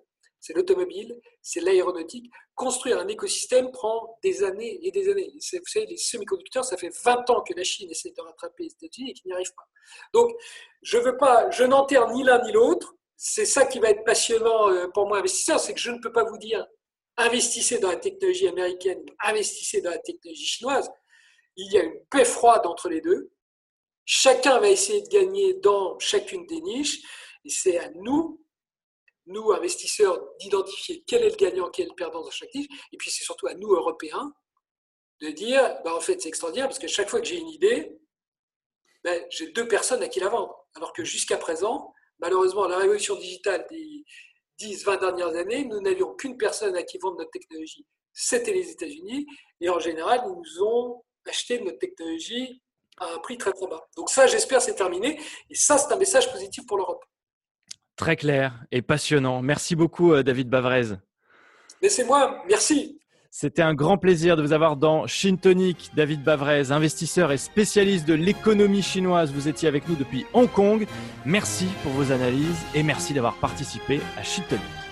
c'est 0.40 0.55
l'automobile, 0.55 1.20
c'est 1.42 1.61
l'aéronautique. 1.61 2.31
Construire 2.55 2.98
un 2.98 3.09
écosystème 3.09 3.70
prend 3.70 4.18
des 4.22 4.42
années 4.42 4.81
et 4.83 4.90
des 4.90 5.09
années. 5.11 5.31
Vous 5.35 5.61
savez, 5.66 5.87
les 5.87 5.98
semi-conducteurs, 5.98 6.64
ça 6.64 6.76
fait 6.76 6.92
20 7.05 7.29
ans 7.31 7.42
que 7.42 7.53
la 7.55 7.62
Chine 7.62 7.90
essaie 7.90 8.11
de 8.11 8.20
rattraper 8.22 8.64
les 8.64 8.72
États-Unis 8.72 9.11
et 9.11 9.12
qu'ils 9.12 9.26
n'y 9.26 9.33
arrivent 9.35 9.55
pas. 9.55 9.68
Donc, 10.14 10.31
je 10.83 10.98
veux 10.98 11.16
pas, 11.16 11.50
je 11.50 11.64
n'enterre 11.64 12.09
ni 12.11 12.22
l'un 12.24 12.42
ni 12.42 12.53
l'autre. 12.53 12.94
C'est 13.16 13.44
ça 13.44 13.66
qui 13.66 13.79
va 13.79 13.90
être 13.90 14.05
passionnant 14.05 14.70
euh, 14.70 14.88
pour 14.88 15.07
moi, 15.07 15.18
investisseur, 15.18 15.61
c'est 15.61 15.74
que 15.74 15.81
je 15.81 15.90
ne 15.90 15.98
peux 15.98 16.12
pas 16.12 16.24
vous 16.24 16.38
dire 16.38 16.66
investissez 17.18 17.79
dans 17.79 17.90
la 17.90 17.96
technologie 17.96 18.48
américaine, 18.48 19.05
investissez 19.22 19.83
dans 19.83 19.90
la 19.90 19.98
technologie 19.98 20.46
chinoise. 20.46 20.90
Il 21.57 21.70
y 21.70 21.79
a 21.79 21.83
une 21.83 22.00
paix 22.11 22.24
froide 22.24 22.66
entre 22.66 22.88
les 22.88 23.03
deux. 23.03 23.31
Chacun 24.07 24.59
va 24.59 24.70
essayer 24.70 25.03
de 25.03 25.09
gagner 25.09 25.55
dans 25.55 25.98
chacune 25.98 26.46
des 26.46 26.61
niches. 26.62 26.98
Et 27.44 27.50
c'est 27.50 27.79
à 27.79 27.90
nous 27.90 28.40
nous, 29.30 29.52
investisseurs, 29.52 30.20
d'identifier 30.38 31.02
quel 31.06 31.22
est 31.22 31.30
le 31.30 31.36
gagnant, 31.36 31.70
quel 31.70 31.86
est 31.86 31.88
le 31.88 31.94
perdant 31.94 32.22
dans 32.22 32.30
chaque 32.30 32.54
niche. 32.54 32.68
Et 32.92 32.96
puis, 32.96 33.10
c'est 33.10 33.24
surtout 33.24 33.46
à 33.46 33.54
nous, 33.54 33.72
Européens, 33.72 34.32
de 35.20 35.28
dire, 35.30 35.80
bah, 35.84 35.94
en 35.94 36.00
fait, 36.00 36.20
c'est 36.20 36.28
extraordinaire 36.28 36.68
parce 36.68 36.78
que 36.78 36.88
chaque 36.88 37.08
fois 37.08 37.20
que 37.20 37.26
j'ai 37.26 37.38
une 37.38 37.48
idée, 37.48 37.98
ben, 39.04 39.24
j'ai 39.30 39.48
deux 39.48 39.68
personnes 39.68 40.02
à 40.02 40.08
qui 40.08 40.20
la 40.20 40.28
vendre. 40.28 40.66
Alors 40.74 40.92
que 40.92 41.04
jusqu'à 41.04 41.36
présent, 41.36 41.92
malheureusement, 42.18 42.66
la 42.66 42.78
révolution 42.78 43.16
digitale 43.16 43.66
des 43.70 44.04
10, 44.58 44.84
20 44.84 44.96
dernières 44.98 45.36
années, 45.36 45.64
nous 45.64 45.80
n'avions 45.80 46.14
qu'une 46.14 46.36
personne 46.36 46.76
à 46.76 46.82
qui 46.82 46.98
vendre 46.98 47.18
notre 47.18 47.30
technologie. 47.30 47.86
C'était 48.12 48.52
les 48.52 48.70
États-Unis. 48.70 49.26
Et 49.60 49.70
en 49.70 49.78
général, 49.78 50.22
ils 50.24 50.32
nous 50.32 50.62
ont 50.64 51.02
acheté 51.26 51.60
notre 51.60 51.78
technologie 51.78 52.62
à 52.98 53.14
un 53.14 53.18
prix 53.18 53.38
très 53.38 53.52
très 53.52 53.66
bas. 53.66 53.86
Donc 53.96 54.10
ça, 54.10 54.26
j'espère, 54.26 54.60
c'est 54.60 54.74
terminé. 54.74 55.20
Et 55.48 55.54
ça, 55.54 55.78
c'est 55.78 55.92
un 55.92 55.96
message 55.96 56.30
positif 56.30 56.66
pour 56.66 56.76
l'Europe. 56.76 57.04
Très 58.00 58.16
clair 58.16 58.54
et 58.72 58.80
passionnant. 58.80 59.42
Merci 59.42 59.76
beaucoup, 59.76 60.14
euh, 60.14 60.22
David 60.22 60.48
Bavrez. 60.48 60.96
Mais 61.82 61.90
c'est 61.90 62.04
moi, 62.04 62.42
merci. 62.48 62.98
C'était 63.30 63.60
un 63.60 63.74
grand 63.74 63.98
plaisir 63.98 64.38
de 64.38 64.42
vous 64.42 64.54
avoir 64.54 64.78
dans 64.78 65.06
Shintonic, 65.06 65.90
David 65.94 66.24
Bavrez, 66.24 66.72
investisseur 66.72 67.30
et 67.30 67.36
spécialiste 67.36 68.08
de 68.08 68.14
l'économie 68.14 68.80
chinoise. 68.80 69.34
Vous 69.34 69.48
étiez 69.48 69.68
avec 69.68 69.86
nous 69.86 69.96
depuis 69.96 70.24
Hong 70.32 70.50
Kong. 70.50 70.86
Merci 71.26 71.66
pour 71.82 71.92
vos 71.92 72.10
analyses 72.10 72.64
et 72.74 72.82
merci 72.82 73.12
d'avoir 73.12 73.34
participé 73.34 74.00
à 74.16 74.22
Shintonic. 74.22 74.89